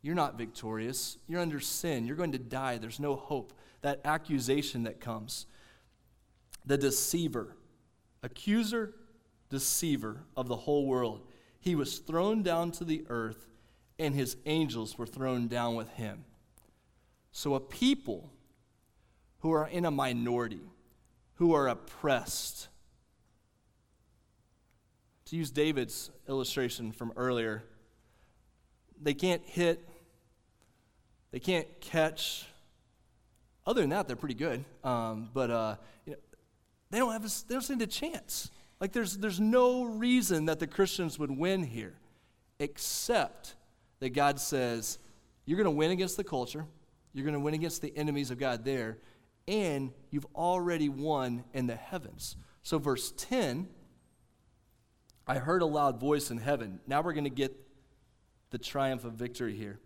You're 0.00 0.16
not 0.16 0.36
victorious. 0.36 1.16
You're 1.28 1.40
under 1.40 1.60
sin. 1.60 2.06
You're 2.06 2.16
going 2.16 2.32
to 2.32 2.38
die. 2.38 2.78
There's 2.78 2.98
no 2.98 3.14
hope. 3.14 3.52
That 3.82 4.00
accusation 4.04 4.82
that 4.82 5.00
comes. 5.00 5.46
The 6.66 6.76
deceiver, 6.76 7.56
accuser, 8.24 8.94
deceiver 9.52 10.24
of 10.34 10.48
the 10.48 10.56
whole 10.56 10.86
world. 10.86 11.20
He 11.60 11.76
was 11.76 11.98
thrown 11.98 12.42
down 12.42 12.72
to 12.72 12.84
the 12.84 13.04
earth, 13.08 13.46
and 13.98 14.14
his 14.14 14.36
angels 14.46 14.96
were 14.98 15.06
thrown 15.06 15.46
down 15.46 15.76
with 15.76 15.90
him. 15.90 16.24
So, 17.30 17.54
a 17.54 17.60
people 17.60 18.32
who 19.40 19.52
are 19.52 19.68
in 19.68 19.84
a 19.84 19.90
minority, 19.90 20.60
who 21.34 21.54
are 21.54 21.68
oppressed, 21.68 22.68
to 25.26 25.36
use 25.36 25.50
David's 25.50 26.10
illustration 26.28 26.90
from 26.90 27.12
earlier, 27.14 27.62
they 29.00 29.14
can't 29.14 29.42
hit, 29.44 29.86
they 31.30 31.40
can't 31.40 31.68
catch. 31.80 32.46
Other 33.66 33.82
than 33.82 33.90
that, 33.90 34.08
they're 34.08 34.16
pretty 34.16 34.34
good. 34.34 34.64
Um, 34.82 35.30
but 35.32 35.50
uh, 35.50 35.76
you 36.06 36.12
know, 36.12 36.18
they 36.90 36.98
don't 36.98 37.12
have 37.12 37.24
a, 37.24 37.28
they 37.46 37.54
don't 37.54 37.62
stand 37.62 37.82
a 37.82 37.86
chance. 37.86 38.50
Like 38.82 38.90
there's 38.90 39.16
there's 39.16 39.38
no 39.38 39.84
reason 39.84 40.46
that 40.46 40.58
the 40.58 40.66
Christians 40.66 41.16
would 41.16 41.30
win 41.30 41.62
here, 41.62 41.94
except 42.58 43.54
that 44.00 44.10
God 44.10 44.40
says 44.40 44.98
you're 45.46 45.56
going 45.56 45.66
to 45.66 45.70
win 45.70 45.92
against 45.92 46.16
the 46.16 46.24
culture. 46.24 46.66
You're 47.14 47.24
going 47.24 47.34
to 47.34 47.40
win 47.40 47.54
against 47.54 47.80
the 47.80 47.96
enemies 47.96 48.32
of 48.32 48.38
God 48.38 48.64
there, 48.64 48.98
and 49.46 49.92
you've 50.10 50.26
already 50.34 50.88
won 50.88 51.44
in 51.54 51.68
the 51.68 51.76
heavens. 51.76 52.34
So, 52.64 52.80
verse 52.80 53.12
10 53.16 53.68
I 55.28 55.38
heard 55.38 55.62
a 55.62 55.66
loud 55.66 56.00
voice 56.00 56.32
in 56.32 56.38
heaven. 56.38 56.80
Now 56.88 57.02
we're 57.02 57.12
going 57.12 57.22
to 57.22 57.30
get 57.30 57.54
the 58.50 58.58
triumph 58.58 59.04
of 59.04 59.12
victory 59.12 59.56
here. 59.56 59.78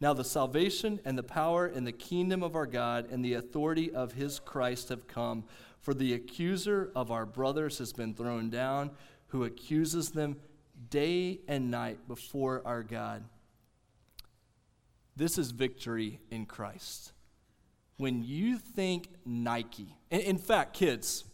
Now, 0.00 0.14
the 0.14 0.24
salvation 0.24 0.98
and 1.04 1.16
the 1.16 1.22
power 1.22 1.64
and 1.66 1.86
the 1.86 1.92
kingdom 1.92 2.42
of 2.42 2.56
our 2.56 2.66
God 2.66 3.06
and 3.12 3.24
the 3.24 3.34
authority 3.34 3.92
of 3.92 4.14
his 4.14 4.40
Christ 4.40 4.88
have 4.88 5.06
come. 5.06 5.44
For 5.82 5.94
the 5.94 6.14
accuser 6.14 6.90
of 6.94 7.10
our 7.10 7.26
brothers 7.26 7.78
has 7.78 7.92
been 7.92 8.14
thrown 8.14 8.50
down, 8.50 8.92
who 9.28 9.44
accuses 9.44 10.12
them 10.12 10.36
day 10.90 11.40
and 11.48 11.70
night 11.70 12.06
before 12.06 12.62
our 12.64 12.82
God. 12.82 13.24
This 15.16 15.38
is 15.38 15.50
victory 15.50 16.20
in 16.30 16.46
Christ. 16.46 17.12
When 17.96 18.22
you 18.22 18.58
think 18.58 19.08
Nike, 19.26 19.96
in 20.10 20.38
fact, 20.38 20.74
kids, 20.74 21.24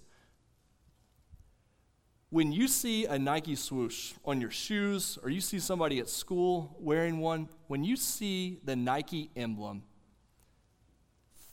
when 2.30 2.50
you 2.52 2.68
see 2.68 3.04
a 3.04 3.18
Nike 3.18 3.54
swoosh 3.54 4.14
on 4.24 4.40
your 4.40 4.50
shoes 4.50 5.18
or 5.22 5.30
you 5.30 5.40
see 5.40 5.58
somebody 5.58 5.98
at 5.98 6.08
school 6.08 6.76
wearing 6.78 7.18
one, 7.18 7.48
when 7.68 7.84
you 7.84 7.96
see 7.96 8.60
the 8.64 8.76
Nike 8.76 9.30
emblem, 9.36 9.82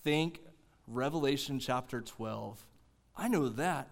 think 0.03 0.39
Revelation 0.87 1.59
chapter 1.59 2.01
12. 2.01 2.65
I 3.17 3.27
know 3.27 3.49
that. 3.49 3.89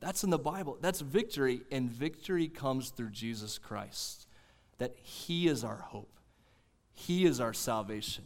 That's 0.00 0.24
in 0.24 0.30
the 0.30 0.38
Bible. 0.38 0.76
That's 0.80 1.00
victory, 1.00 1.62
and 1.70 1.90
victory 1.90 2.48
comes 2.48 2.90
through 2.90 3.10
Jesus 3.10 3.58
Christ. 3.58 4.26
That 4.78 4.94
He 5.02 5.48
is 5.48 5.64
our 5.64 5.76
hope. 5.76 6.18
He 6.92 7.24
is 7.24 7.40
our 7.40 7.52
salvation. 7.52 8.24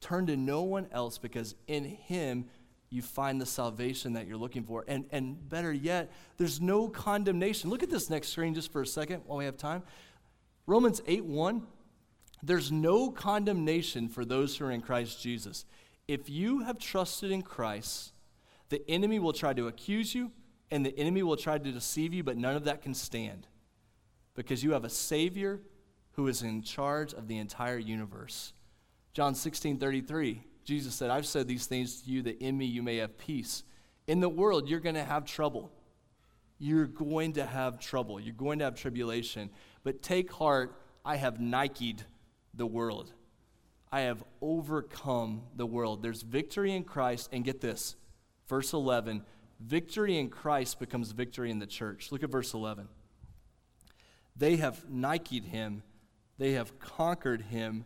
Turn 0.00 0.26
to 0.26 0.36
no 0.36 0.62
one 0.62 0.88
else 0.90 1.18
because 1.18 1.54
in 1.66 1.84
Him 1.84 2.46
you 2.90 3.02
find 3.02 3.40
the 3.40 3.46
salvation 3.46 4.12
that 4.14 4.26
you're 4.26 4.36
looking 4.36 4.64
for. 4.64 4.84
And, 4.86 5.04
and 5.10 5.48
better 5.48 5.72
yet, 5.72 6.12
there's 6.36 6.60
no 6.60 6.88
condemnation. 6.88 7.70
Look 7.70 7.82
at 7.82 7.90
this 7.90 8.10
next 8.10 8.28
screen 8.28 8.54
just 8.54 8.72
for 8.72 8.82
a 8.82 8.86
second 8.86 9.22
while 9.26 9.38
we 9.38 9.44
have 9.44 9.56
time. 9.56 9.82
Romans 10.66 11.02
8 11.06 11.24
1. 11.24 11.66
There's 12.42 12.70
no 12.70 13.10
condemnation 13.10 14.08
for 14.08 14.24
those 14.24 14.56
who 14.56 14.66
are 14.66 14.70
in 14.70 14.80
Christ 14.80 15.22
Jesus. 15.22 15.64
If 16.06 16.28
you 16.28 16.60
have 16.60 16.78
trusted 16.78 17.30
in 17.30 17.42
Christ, 17.42 18.13
the 18.68 18.88
enemy 18.90 19.18
will 19.18 19.32
try 19.32 19.52
to 19.52 19.68
accuse 19.68 20.14
you 20.14 20.30
and 20.70 20.84
the 20.84 20.98
enemy 20.98 21.22
will 21.22 21.36
try 21.36 21.58
to 21.58 21.72
deceive 21.72 22.12
you, 22.12 22.24
but 22.24 22.36
none 22.36 22.56
of 22.56 22.64
that 22.64 22.82
can 22.82 22.94
stand 22.94 23.46
because 24.34 24.64
you 24.64 24.72
have 24.72 24.84
a 24.84 24.90
Savior 24.90 25.60
who 26.12 26.28
is 26.28 26.42
in 26.42 26.62
charge 26.62 27.12
of 27.12 27.28
the 27.28 27.38
entire 27.38 27.78
universe. 27.78 28.52
John 29.12 29.34
16 29.34 29.78
33, 29.78 30.42
Jesus 30.64 30.94
said, 30.94 31.10
I've 31.10 31.26
said 31.26 31.46
these 31.46 31.66
things 31.66 32.02
to 32.02 32.10
you 32.10 32.22
that 32.22 32.40
in 32.40 32.56
me 32.56 32.64
you 32.64 32.82
may 32.82 32.96
have 32.96 33.16
peace. 33.18 33.62
In 34.06 34.20
the 34.20 34.28
world, 34.28 34.68
you're 34.68 34.80
going 34.80 34.96
to 34.96 35.04
have 35.04 35.24
trouble. 35.24 35.70
You're 36.58 36.86
going 36.86 37.34
to 37.34 37.46
have 37.46 37.78
trouble. 37.78 38.20
You're 38.20 38.34
going 38.34 38.58
to 38.58 38.64
have 38.64 38.74
tribulation. 38.74 39.50
But 39.82 40.02
take 40.02 40.30
heart, 40.30 40.76
I 41.04 41.16
have 41.16 41.40
Nike'd 41.40 42.04
the 42.54 42.66
world. 42.66 43.12
I 43.90 44.02
have 44.02 44.24
overcome 44.40 45.42
the 45.56 45.66
world. 45.66 46.02
There's 46.02 46.22
victory 46.22 46.72
in 46.74 46.84
Christ. 46.84 47.28
And 47.32 47.44
get 47.44 47.60
this, 47.60 47.96
verse 48.48 48.72
11 48.72 49.24
victory 49.60 50.18
in 50.18 50.28
Christ 50.28 50.78
becomes 50.78 51.12
victory 51.12 51.50
in 51.50 51.58
the 51.58 51.66
church. 51.66 52.12
Look 52.12 52.22
at 52.22 52.30
verse 52.30 52.54
11. 52.54 52.88
They 54.36 54.56
have 54.56 54.90
Nike'd 54.90 55.44
him 55.44 55.82
they 56.38 56.52
have 56.52 56.78
conquered 56.78 57.42
him. 57.42 57.84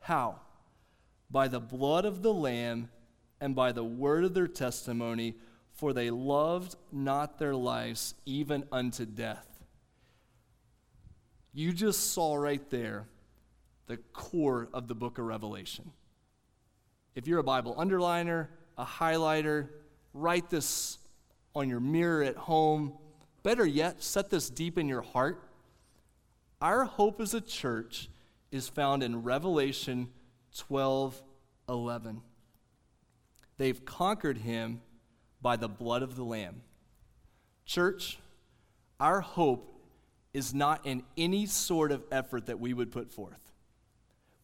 How? 0.00 0.40
By 1.30 1.48
the 1.48 1.60
blood 1.60 2.04
of 2.04 2.22
the 2.22 2.32
Lamb 2.32 2.90
and 3.40 3.54
by 3.54 3.72
the 3.72 3.84
word 3.84 4.24
of 4.24 4.34
their 4.34 4.48
testimony, 4.48 5.34
for 5.72 5.92
they 5.92 6.10
loved 6.10 6.76
not 6.92 7.38
their 7.38 7.54
lives 7.54 8.14
even 8.26 8.64
unto 8.70 9.06
death. 9.06 9.46
You 11.52 11.72
just 11.72 12.12
saw 12.12 12.36
right 12.36 12.68
there 12.70 13.06
the 13.86 13.96
core 13.96 14.68
of 14.72 14.86
the 14.86 14.94
book 14.94 15.18
of 15.18 15.24
Revelation. 15.24 15.90
If 17.14 17.26
you're 17.26 17.40
a 17.40 17.44
Bible 17.44 17.74
underliner, 17.74 18.48
a 18.78 18.84
highlighter, 18.84 19.68
write 20.14 20.50
this 20.50 20.98
on 21.54 21.68
your 21.68 21.80
mirror 21.80 22.22
at 22.22 22.36
home. 22.36 22.94
Better 23.42 23.66
yet, 23.66 24.02
set 24.02 24.30
this 24.30 24.50
deep 24.50 24.78
in 24.78 24.88
your 24.88 25.02
heart. 25.02 25.42
Our 26.60 26.84
hope 26.84 27.20
as 27.20 27.34
a 27.34 27.40
church 27.40 28.08
is 28.50 28.68
found 28.68 29.02
in 29.02 29.22
Revelation 29.22 30.08
12 30.56 31.22
11. 31.68 32.20
They've 33.56 33.84
conquered 33.84 34.38
him 34.38 34.80
by 35.40 35.56
the 35.56 35.68
blood 35.68 36.02
of 36.02 36.16
the 36.16 36.24
Lamb. 36.24 36.62
Church, 37.64 38.18
our 38.98 39.20
hope 39.20 39.80
is 40.34 40.52
not 40.52 40.86
in 40.86 41.02
any 41.16 41.46
sort 41.46 41.92
of 41.92 42.04
effort 42.10 42.46
that 42.46 42.58
we 42.58 42.74
would 42.74 42.90
put 42.90 43.10
forth. 43.12 43.52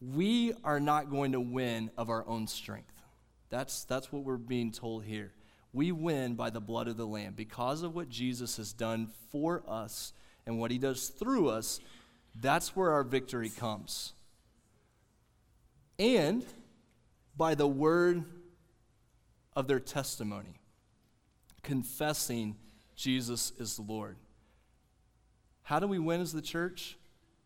We 0.00 0.52
are 0.64 0.80
not 0.80 1.10
going 1.10 1.32
to 1.32 1.40
win 1.40 1.90
of 1.96 2.10
our 2.10 2.26
own 2.26 2.46
strength. 2.46 3.02
That's, 3.50 3.84
that's 3.84 4.12
what 4.12 4.22
we're 4.24 4.36
being 4.36 4.70
told 4.72 5.04
here. 5.04 5.32
We 5.76 5.92
win 5.92 6.36
by 6.36 6.48
the 6.48 6.60
blood 6.60 6.88
of 6.88 6.96
the 6.96 7.06
Lamb. 7.06 7.34
Because 7.36 7.82
of 7.82 7.94
what 7.94 8.08
Jesus 8.08 8.56
has 8.56 8.72
done 8.72 9.10
for 9.30 9.62
us 9.68 10.14
and 10.46 10.58
what 10.58 10.70
he 10.70 10.78
does 10.78 11.08
through 11.08 11.50
us, 11.50 11.80
that's 12.34 12.74
where 12.74 12.92
our 12.92 13.02
victory 13.02 13.50
comes. 13.50 14.14
And 15.98 16.46
by 17.36 17.54
the 17.54 17.68
word 17.68 18.24
of 19.54 19.68
their 19.68 19.78
testimony, 19.78 20.60
confessing 21.62 22.56
Jesus 22.94 23.52
is 23.58 23.76
the 23.76 23.82
Lord. 23.82 24.16
How 25.64 25.78
do 25.78 25.86
we 25.86 25.98
win 25.98 26.22
as 26.22 26.32
the 26.32 26.40
church? 26.40 26.96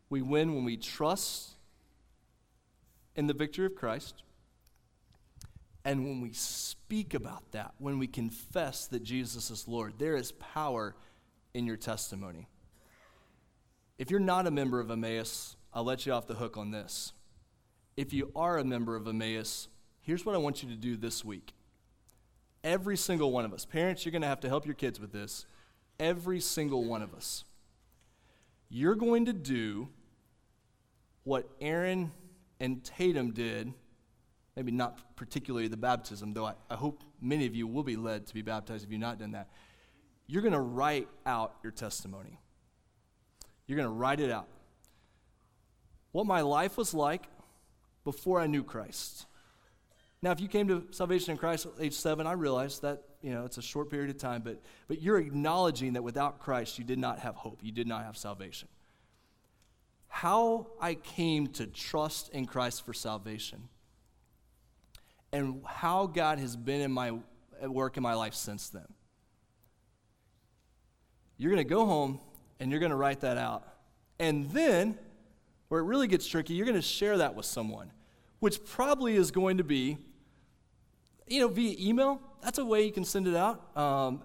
We 0.08 0.22
win 0.22 0.54
when 0.54 0.64
we 0.64 0.76
trust 0.76 1.50
in 3.16 3.26
the 3.26 3.34
victory 3.34 3.66
of 3.66 3.74
Christ. 3.74 4.22
And 5.84 6.04
when 6.04 6.20
we 6.20 6.32
speak 6.32 7.14
about 7.14 7.52
that, 7.52 7.74
when 7.78 7.98
we 7.98 8.06
confess 8.06 8.86
that 8.88 9.02
Jesus 9.02 9.50
is 9.50 9.66
Lord, 9.66 9.94
there 9.98 10.16
is 10.16 10.32
power 10.32 10.94
in 11.54 11.66
your 11.66 11.76
testimony. 11.76 12.48
If 13.98 14.10
you're 14.10 14.20
not 14.20 14.46
a 14.46 14.50
member 14.50 14.80
of 14.80 14.90
Emmaus, 14.90 15.56
I'll 15.72 15.84
let 15.84 16.06
you 16.06 16.12
off 16.12 16.26
the 16.26 16.34
hook 16.34 16.56
on 16.56 16.70
this. 16.70 17.12
If 17.96 18.12
you 18.12 18.30
are 18.34 18.58
a 18.58 18.64
member 18.64 18.96
of 18.96 19.06
Emmaus, 19.06 19.68
here's 20.00 20.24
what 20.24 20.34
I 20.34 20.38
want 20.38 20.62
you 20.62 20.68
to 20.70 20.76
do 20.76 20.96
this 20.96 21.24
week. 21.24 21.54
Every 22.62 22.96
single 22.96 23.32
one 23.32 23.44
of 23.44 23.52
us, 23.52 23.64
parents, 23.64 24.04
you're 24.04 24.12
going 24.12 24.22
to 24.22 24.28
have 24.28 24.40
to 24.40 24.48
help 24.48 24.66
your 24.66 24.74
kids 24.74 25.00
with 25.00 25.12
this. 25.12 25.46
Every 25.98 26.40
single 26.40 26.84
one 26.84 27.02
of 27.02 27.14
us. 27.14 27.44
You're 28.68 28.94
going 28.94 29.26
to 29.26 29.32
do 29.32 29.88
what 31.24 31.48
Aaron 31.60 32.12
and 32.58 32.84
Tatum 32.84 33.32
did, 33.32 33.72
maybe 34.56 34.72
not 34.72 35.16
particularly 35.16 35.68
the 35.68 35.76
baptism, 35.76 36.32
though 36.32 36.46
I, 36.46 36.54
I 36.68 36.74
hope 36.74 37.02
many 37.20 37.46
of 37.46 37.54
you 37.54 37.66
will 37.66 37.82
be 37.82 37.96
led 37.96 38.26
to 38.26 38.34
be 38.34 38.42
baptized 38.42 38.84
if 38.84 38.90
you've 38.90 39.00
not 39.00 39.18
done 39.18 39.32
that. 39.32 39.48
You're 40.26 40.42
going 40.42 40.52
to 40.52 40.60
write 40.60 41.08
out 41.26 41.54
your 41.62 41.72
testimony. 41.72 42.38
You're 43.66 43.76
going 43.76 43.88
to 43.88 43.94
write 43.94 44.20
it 44.20 44.30
out. 44.30 44.48
What 46.12 46.26
my 46.26 46.40
life 46.40 46.76
was 46.76 46.94
like 46.94 47.26
before 48.04 48.40
I 48.40 48.46
knew 48.46 48.64
Christ. 48.64 49.26
Now, 50.22 50.32
if 50.32 50.40
you 50.40 50.48
came 50.48 50.68
to 50.68 50.84
salvation 50.90 51.32
in 51.32 51.38
Christ 51.38 51.66
at 51.66 51.72
age 51.80 51.94
seven, 51.94 52.26
I 52.26 52.32
realize 52.32 52.80
that 52.80 53.02
you 53.22 53.32
know 53.32 53.44
it's 53.44 53.58
a 53.58 53.62
short 53.62 53.90
period 53.90 54.10
of 54.10 54.18
time, 54.18 54.42
but 54.42 54.60
but 54.88 55.00
you're 55.00 55.18
acknowledging 55.18 55.94
that 55.94 56.02
without 56.02 56.40
Christ 56.40 56.78
you 56.78 56.84
did 56.84 56.98
not 56.98 57.20
have 57.20 57.36
hope, 57.36 57.60
you 57.62 57.72
did 57.72 57.86
not 57.86 58.04
have 58.04 58.16
salvation 58.16 58.68
how 60.10 60.66
I 60.80 60.94
came 60.94 61.46
to 61.46 61.66
trust 61.66 62.30
in 62.30 62.44
Christ 62.44 62.84
for 62.84 62.92
salvation 62.92 63.68
and 65.32 65.62
how 65.64 66.06
God 66.06 66.38
has 66.38 66.56
been 66.56 66.80
in 66.80 66.92
my 66.92 67.12
at 67.60 67.70
work 67.70 67.96
in 67.96 68.02
my 68.02 68.14
life 68.14 68.34
since 68.34 68.68
then. 68.68 68.86
You're 71.36 71.50
going 71.50 71.64
to 71.64 71.68
go 71.68 71.86
home 71.86 72.20
and 72.58 72.70
you're 72.70 72.80
going 72.80 72.90
to 72.90 72.96
write 72.96 73.20
that 73.20 73.38
out. 73.38 73.66
And 74.18 74.50
then, 74.50 74.98
where 75.68 75.80
it 75.80 75.84
really 75.84 76.06
gets 76.06 76.26
tricky, 76.26 76.54
you're 76.54 76.66
going 76.66 76.76
to 76.76 76.82
share 76.82 77.18
that 77.18 77.34
with 77.34 77.46
someone, 77.46 77.92
which 78.40 78.64
probably 78.64 79.16
is 79.16 79.30
going 79.30 79.58
to 79.58 79.64
be, 79.64 79.98
you 81.26 81.40
know, 81.40 81.48
via 81.48 81.76
email. 81.78 82.20
That's 82.42 82.58
a 82.58 82.64
way 82.64 82.84
you 82.84 82.92
can 82.92 83.04
send 83.04 83.26
it 83.26 83.36
out. 83.36 83.76
Um, 83.76 84.22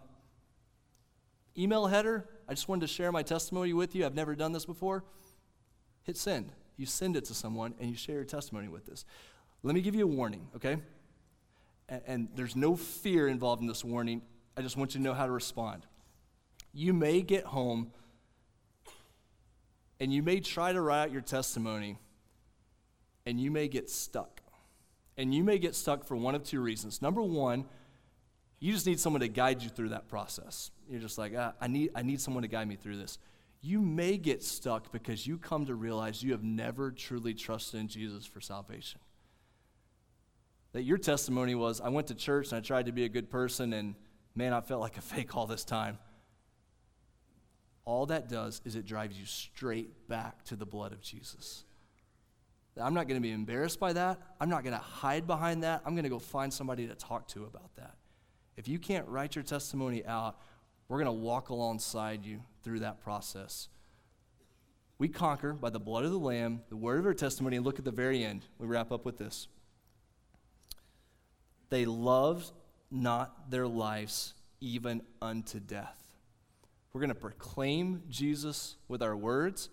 email 1.57 1.87
header. 1.87 2.27
I 2.47 2.53
just 2.53 2.67
wanted 2.67 2.81
to 2.81 2.93
share 2.93 3.11
my 3.11 3.23
testimony 3.23 3.73
with 3.73 3.95
you. 3.95 4.05
I've 4.05 4.15
never 4.15 4.35
done 4.35 4.51
this 4.51 4.65
before 4.65 5.03
hit 6.05 6.17
send. 6.17 6.51
You 6.77 6.85
send 6.85 7.17
it 7.17 7.25
to 7.25 7.33
someone 7.33 7.73
and 7.79 7.89
you 7.89 7.97
share 7.97 8.15
your 8.15 8.25
testimony 8.25 8.67
with 8.67 8.85
this. 8.85 9.05
Let 9.63 9.75
me 9.75 9.81
give 9.81 9.95
you 9.95 10.03
a 10.03 10.07
warning, 10.07 10.47
okay? 10.55 10.77
And, 11.89 12.01
and 12.07 12.27
there's 12.35 12.55
no 12.55 12.75
fear 12.75 13.27
involved 13.27 13.61
in 13.61 13.67
this 13.67 13.83
warning. 13.83 14.21
I 14.57 14.61
just 14.61 14.77
want 14.77 14.93
you 14.93 14.99
to 14.99 15.03
know 15.03 15.13
how 15.13 15.25
to 15.25 15.31
respond. 15.31 15.85
You 16.73 16.93
may 16.93 17.21
get 17.21 17.45
home 17.45 17.91
and 19.99 20.13
you 20.13 20.21
may 20.21 20.39
try 20.39 20.73
to 20.73 20.81
write 20.81 21.03
out 21.03 21.11
your 21.11 21.21
testimony 21.21 21.97
and 23.25 23.39
you 23.39 23.51
may 23.51 23.67
get 23.67 23.89
stuck. 23.89 24.41
And 25.17 25.33
you 25.33 25.43
may 25.43 25.57
get 25.57 25.75
stuck 25.75 26.05
for 26.05 26.17
one 26.17 26.35
of 26.35 26.43
two 26.43 26.59
reasons. 26.59 27.01
Number 27.01 27.21
one, 27.21 27.65
you 28.59 28.73
just 28.73 28.85
need 28.85 28.99
someone 28.99 29.21
to 29.21 29.29
guide 29.29 29.61
you 29.61 29.69
through 29.69 29.89
that 29.89 30.09
process. 30.09 30.71
You're 30.89 30.99
just 30.99 31.17
like, 31.17 31.33
ah, 31.37 31.53
I, 31.61 31.67
need, 31.67 31.91
I 31.95 32.01
need 32.01 32.19
someone 32.19 32.43
to 32.43 32.49
guide 32.49 32.67
me 32.67 32.75
through 32.75 32.97
this 32.97 33.17
you 33.65 33.81
may 33.81 34.15
get 34.17 34.43
stuck 34.43 34.91
because 34.91 35.25
you 35.25 35.39
come 35.39 35.65
to 35.65 35.73
realize 35.73 36.21
you 36.21 36.33
have 36.33 36.43
never 36.43 36.91
truly 36.91 37.33
trusted 37.33 37.79
in 37.79 37.87
Jesus 37.87 38.23
for 38.23 38.39
salvation. 38.39 39.01
That 40.75 40.83
your 40.83 40.97
testimony 40.97 41.55
was, 41.55 41.79
I 41.79 41.87
went 41.87 42.07
to 42.07 42.15
church 42.15 42.51
and 42.51 42.57
I 42.57 42.59
tried 42.59 42.87
to 42.87 42.91
be 42.91 43.05
a 43.05 43.09
good 43.09 43.29
person, 43.29 43.71
and 43.71 43.95
man, 44.35 44.51
I 44.51 44.59
felt 44.59 44.81
like 44.81 44.97
a 44.97 45.01
fake 45.15 45.37
all 45.37 45.47
this 45.47 45.63
time. 45.63 45.97
All 47.85 48.05
that 48.07 48.27
does 48.27 48.61
is 48.65 48.75
it 48.75 48.85
drives 48.85 49.17
you 49.17 49.25
straight 49.25 50.09
back 50.09 50.43
to 50.45 50.57
the 50.57 50.65
blood 50.65 50.91
of 50.91 50.99
Jesus. 50.99 51.63
I'm 52.77 52.93
not 52.93 53.07
going 53.07 53.15
to 53.15 53.25
be 53.25 53.31
embarrassed 53.31 53.79
by 53.79 53.93
that. 53.93 54.19
I'm 54.41 54.49
not 54.49 54.65
going 54.65 54.75
to 54.75 54.83
hide 54.83 55.25
behind 55.25 55.63
that. 55.63 55.81
I'm 55.85 55.93
going 55.93 56.03
to 56.03 56.09
go 56.09 56.19
find 56.19 56.53
somebody 56.53 56.87
to 56.87 56.95
talk 56.95 57.29
to 57.29 57.45
about 57.45 57.73
that. 57.77 57.95
If 58.57 58.67
you 58.67 58.77
can't 58.77 59.07
write 59.07 59.33
your 59.33 59.43
testimony 59.43 60.05
out, 60.05 60.35
we're 60.89 60.97
going 60.97 61.05
to 61.05 61.13
walk 61.13 61.51
alongside 61.51 62.25
you 62.25 62.41
through 62.63 62.79
that 62.79 62.99
process. 62.99 63.69
We 64.97 65.07
conquer 65.07 65.53
by 65.53 65.69
the 65.69 65.79
blood 65.79 66.03
of 66.03 66.11
the 66.11 66.19
Lamb, 66.19 66.63
the 66.67 66.75
word 66.75 66.99
of 66.99 67.05
our 67.05 67.13
testimony, 67.13 67.55
and 67.55 67.65
look 67.65 67.79
at 67.79 67.85
the 67.85 67.91
very 67.91 68.25
end. 68.25 68.43
We 68.59 68.67
wrap 68.67 68.91
up 68.91 69.05
with 69.05 69.17
this. 69.17 69.47
They 71.75 71.85
loved 71.85 72.49
not 72.89 73.51
their 73.51 73.67
lives 73.67 74.33
even 74.61 75.01
unto 75.21 75.59
death. 75.59 76.01
We're 76.93 77.01
going 77.01 77.09
to 77.09 77.15
proclaim 77.15 78.03
Jesus 78.09 78.77
with 78.87 79.03
our 79.03 79.17
words, 79.17 79.67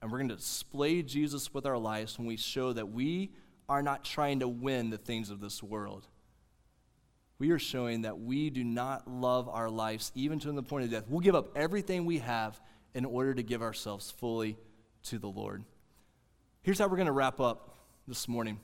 and 0.00 0.10
we're 0.10 0.16
going 0.16 0.30
to 0.30 0.36
display 0.36 1.02
Jesus 1.02 1.52
with 1.52 1.66
our 1.66 1.76
lives 1.76 2.18
when 2.18 2.26
we 2.26 2.38
show 2.38 2.72
that 2.72 2.88
we 2.88 3.32
are 3.68 3.82
not 3.82 4.02
trying 4.02 4.40
to 4.40 4.48
win 4.48 4.88
the 4.88 4.96
things 4.96 5.28
of 5.28 5.40
this 5.40 5.62
world 5.62 6.08
we 7.42 7.50
are 7.50 7.58
showing 7.58 8.02
that 8.02 8.20
we 8.20 8.50
do 8.50 8.62
not 8.62 9.08
love 9.08 9.48
our 9.48 9.68
lives 9.68 10.12
even 10.14 10.38
to 10.38 10.52
the 10.52 10.62
point 10.62 10.84
of 10.84 10.92
death. 10.92 11.04
We'll 11.08 11.18
give 11.18 11.34
up 11.34 11.48
everything 11.56 12.04
we 12.04 12.18
have 12.20 12.60
in 12.94 13.04
order 13.04 13.34
to 13.34 13.42
give 13.42 13.62
ourselves 13.62 14.12
fully 14.12 14.56
to 15.04 15.18
the 15.18 15.26
Lord. 15.26 15.64
Here's 16.62 16.78
how 16.78 16.86
we're 16.86 16.98
going 16.98 17.06
to 17.06 17.12
wrap 17.12 17.40
up 17.40 17.76
this 18.06 18.28
morning. 18.28 18.60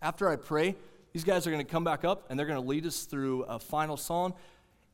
After 0.00 0.30
I 0.30 0.36
pray, 0.36 0.76
these 1.12 1.24
guys 1.24 1.46
are 1.46 1.50
going 1.50 1.64
to 1.64 1.70
come 1.70 1.84
back 1.84 2.04
up 2.04 2.26
and 2.30 2.38
they're 2.38 2.46
going 2.46 2.60
to 2.60 2.66
lead 2.66 2.86
us 2.86 3.04
through 3.04 3.42
a 3.44 3.58
final 3.58 3.96
song. 3.96 4.34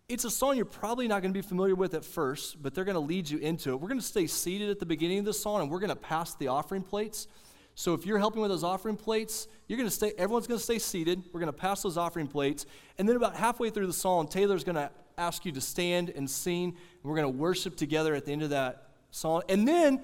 It's 0.09 0.24
a 0.24 0.31
song 0.31 0.57
you're 0.57 0.64
probably 0.64 1.09
not 1.09 1.22
going 1.22 1.35
to 1.35 1.38
be 1.38 1.46
familiar 1.46 1.74
with 1.74 1.94
at 1.94 2.05
first, 2.05 2.62
but 2.62 2.74
they're 2.74 2.85
going 2.85 2.94
to 2.94 3.00
lead 3.00 3.29
you 3.29 3.38
into 3.38 3.70
it. 3.70 3.81
We're 3.81 3.88
going 3.88 4.00
to 4.00 4.07
stay 4.07 4.26
seated 4.26 4.70
at 4.70 4.79
the 4.79 4.87
beginning 4.87 5.18
of 5.18 5.24
the 5.24 5.35
song 5.35 5.62
and 5.62 5.70
we're 5.70 5.81
going 5.81 5.90
to 5.90 5.96
pass 5.96 6.35
the 6.35 6.48
offering 6.48 6.83
plates. 6.83 7.26
So 7.74 7.92
if 7.92 8.07
you're 8.07 8.18
helping 8.18 8.40
with 8.40 8.50
those 8.50 8.64
offering 8.64 8.96
plates, 8.96 9.48
you're 9.68 9.76
going 9.76 9.88
to 9.88 9.94
stay, 9.94 10.12
everyone's 10.16 10.46
going 10.46 10.59
to 10.59 10.64
stay 10.64 10.79
seated. 10.79 11.22
We're 11.33 11.40
going 11.40 11.52
to 11.52 11.59
pass 11.59 11.83
those 11.83 11.98
offering 11.98 12.26
plates. 12.26 12.64
And 12.98 13.09
then 13.09 13.16
about 13.16 13.37
halfway 13.37 13.68
through 13.68 13.88
the 13.88 13.92
song, 13.92 14.29
Taylor's 14.29 14.64
going 14.64 14.76
to 14.76 14.90
ask 15.18 15.44
you 15.44 15.52
to 15.52 15.61
stand 15.61 16.11
and 16.11 16.31
sing. 16.31 16.68
And 16.68 16.76
we're 17.02 17.16
going 17.16 17.31
to 17.31 17.38
worship 17.38 17.76
together 17.76 18.14
at 18.14 18.24
the 18.24 18.33
end 18.33 18.42
of 18.42 18.50
that 18.50 18.88
song. 19.11 19.42
And 19.48 19.66
then 19.66 20.00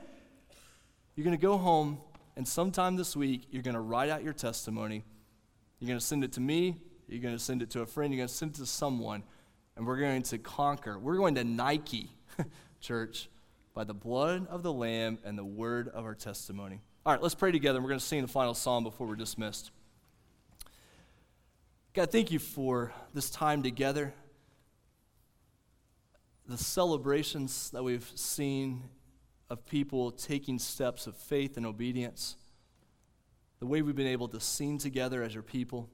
you're 1.15 1.25
going 1.25 1.37
to 1.37 1.43
go 1.43 1.59
home, 1.59 1.99
and 2.37 2.49
sometime 2.49 2.97
this 2.97 3.15
week, 3.15 3.47
you're 3.51 3.63
going 3.63 3.75
to 3.75 3.81
write 3.81 4.09
out 4.09 4.23
your 4.23 4.33
testimony. 4.33 5.05
You're 5.83 5.89
going 5.89 5.99
to 5.99 6.07
send 6.07 6.23
it 6.23 6.31
to 6.35 6.41
me. 6.41 6.77
You're 7.09 7.21
going 7.21 7.35
to 7.35 7.43
send 7.43 7.61
it 7.61 7.71
to 7.71 7.81
a 7.81 7.87
friend. 7.87 8.13
You're 8.13 8.21
going 8.21 8.29
to 8.29 8.33
send 8.35 8.55
it 8.55 8.59
to 8.59 8.67
someone. 8.67 9.25
And 9.75 9.85
we're 9.85 9.97
going 9.97 10.23
to 10.23 10.39
conquer. 10.39 10.97
We're 10.97 11.17
going 11.17 11.35
to 11.35 11.43
Nike, 11.43 12.09
church, 12.81 13.29
by 13.75 13.83
the 13.83 13.93
blood 13.93 14.47
of 14.47 14.63
the 14.63 14.73
Lamb 14.73 15.19
and 15.25 15.37
the 15.37 15.45
word 15.45 15.89
of 15.89 16.05
our 16.05 16.15
testimony. 16.15 16.81
All 17.05 17.13
right, 17.13 17.21
let's 17.21 17.35
pray 17.35 17.51
together. 17.51 17.81
We're 17.81 17.89
going 17.89 17.99
to 17.99 18.07
sing 18.07 18.23
the 18.23 18.29
final 18.29 18.55
psalm 18.55 18.85
before 18.85 19.09
we're 19.09 19.17
dismissed. 19.17 19.73
God, 21.95 22.13
thank 22.13 22.31
you 22.31 22.39
for 22.39 22.93
this 23.13 23.29
time 23.29 23.65
together. 23.65 24.15
the 26.47 26.57
celebrations 26.57 27.71
that 27.71 27.83
we've 27.83 28.09
seen 28.15 28.85
of 29.51 29.67
people 29.67 30.13
taking 30.13 30.61
steps 30.61 31.09
of 31.09 31.17
faith 31.17 31.57
and 31.57 31.67
obedience, 31.67 32.37
the 33.63 33.67
way 33.69 33.81
we've 33.81 33.95
been 33.95 34.09
able 34.09 34.27
to 34.27 34.41
sing 34.41 34.77
together 34.77 35.23
as 35.23 35.33
your 35.33 35.43
people. 35.45 35.89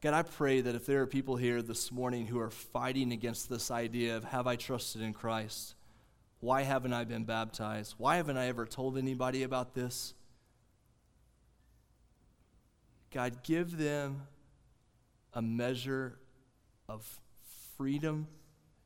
God, 0.00 0.14
I 0.14 0.22
pray 0.22 0.62
that 0.62 0.74
if 0.74 0.86
there 0.86 1.02
are 1.02 1.06
people 1.06 1.36
here 1.36 1.60
this 1.60 1.92
morning 1.92 2.26
who 2.26 2.40
are 2.40 2.48
fighting 2.48 3.12
against 3.12 3.50
this 3.50 3.70
idea 3.70 4.16
of 4.16 4.24
have 4.24 4.46
I 4.46 4.56
trusted 4.56 5.02
in 5.02 5.12
Christ? 5.12 5.74
Why 6.40 6.62
haven't 6.62 6.94
I 6.94 7.04
been 7.04 7.24
baptized? 7.24 7.96
Why 7.98 8.16
haven't 8.16 8.38
I 8.38 8.46
ever 8.46 8.64
told 8.64 8.96
anybody 8.96 9.42
about 9.42 9.74
this? 9.74 10.14
God, 13.10 13.42
give 13.42 13.76
them 13.76 14.22
a 15.34 15.42
measure 15.42 16.18
of 16.88 17.06
freedom 17.76 18.26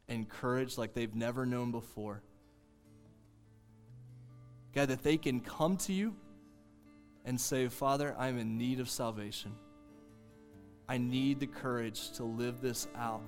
and 0.09 0.28
courage 0.28 0.76
like 0.76 0.94
they've 0.94 1.14
never 1.14 1.46
known 1.46 1.70
before. 1.70 2.22
God, 4.74 4.88
that 4.88 5.04
they 5.04 5.16
can 5.16 5.38
come 5.38 5.76
to 5.76 5.92
you 5.92 6.16
and 7.26 7.38
say, 7.40 7.68
Father, 7.68 8.14
I'm 8.18 8.38
in 8.38 8.56
need 8.56 8.80
of 8.80 8.88
salvation. 8.88 9.52
I 10.88 10.98
need 10.98 11.40
the 11.40 11.46
courage 11.46 12.12
to 12.12 12.24
live 12.24 12.60
this 12.60 12.86
out 12.96 13.22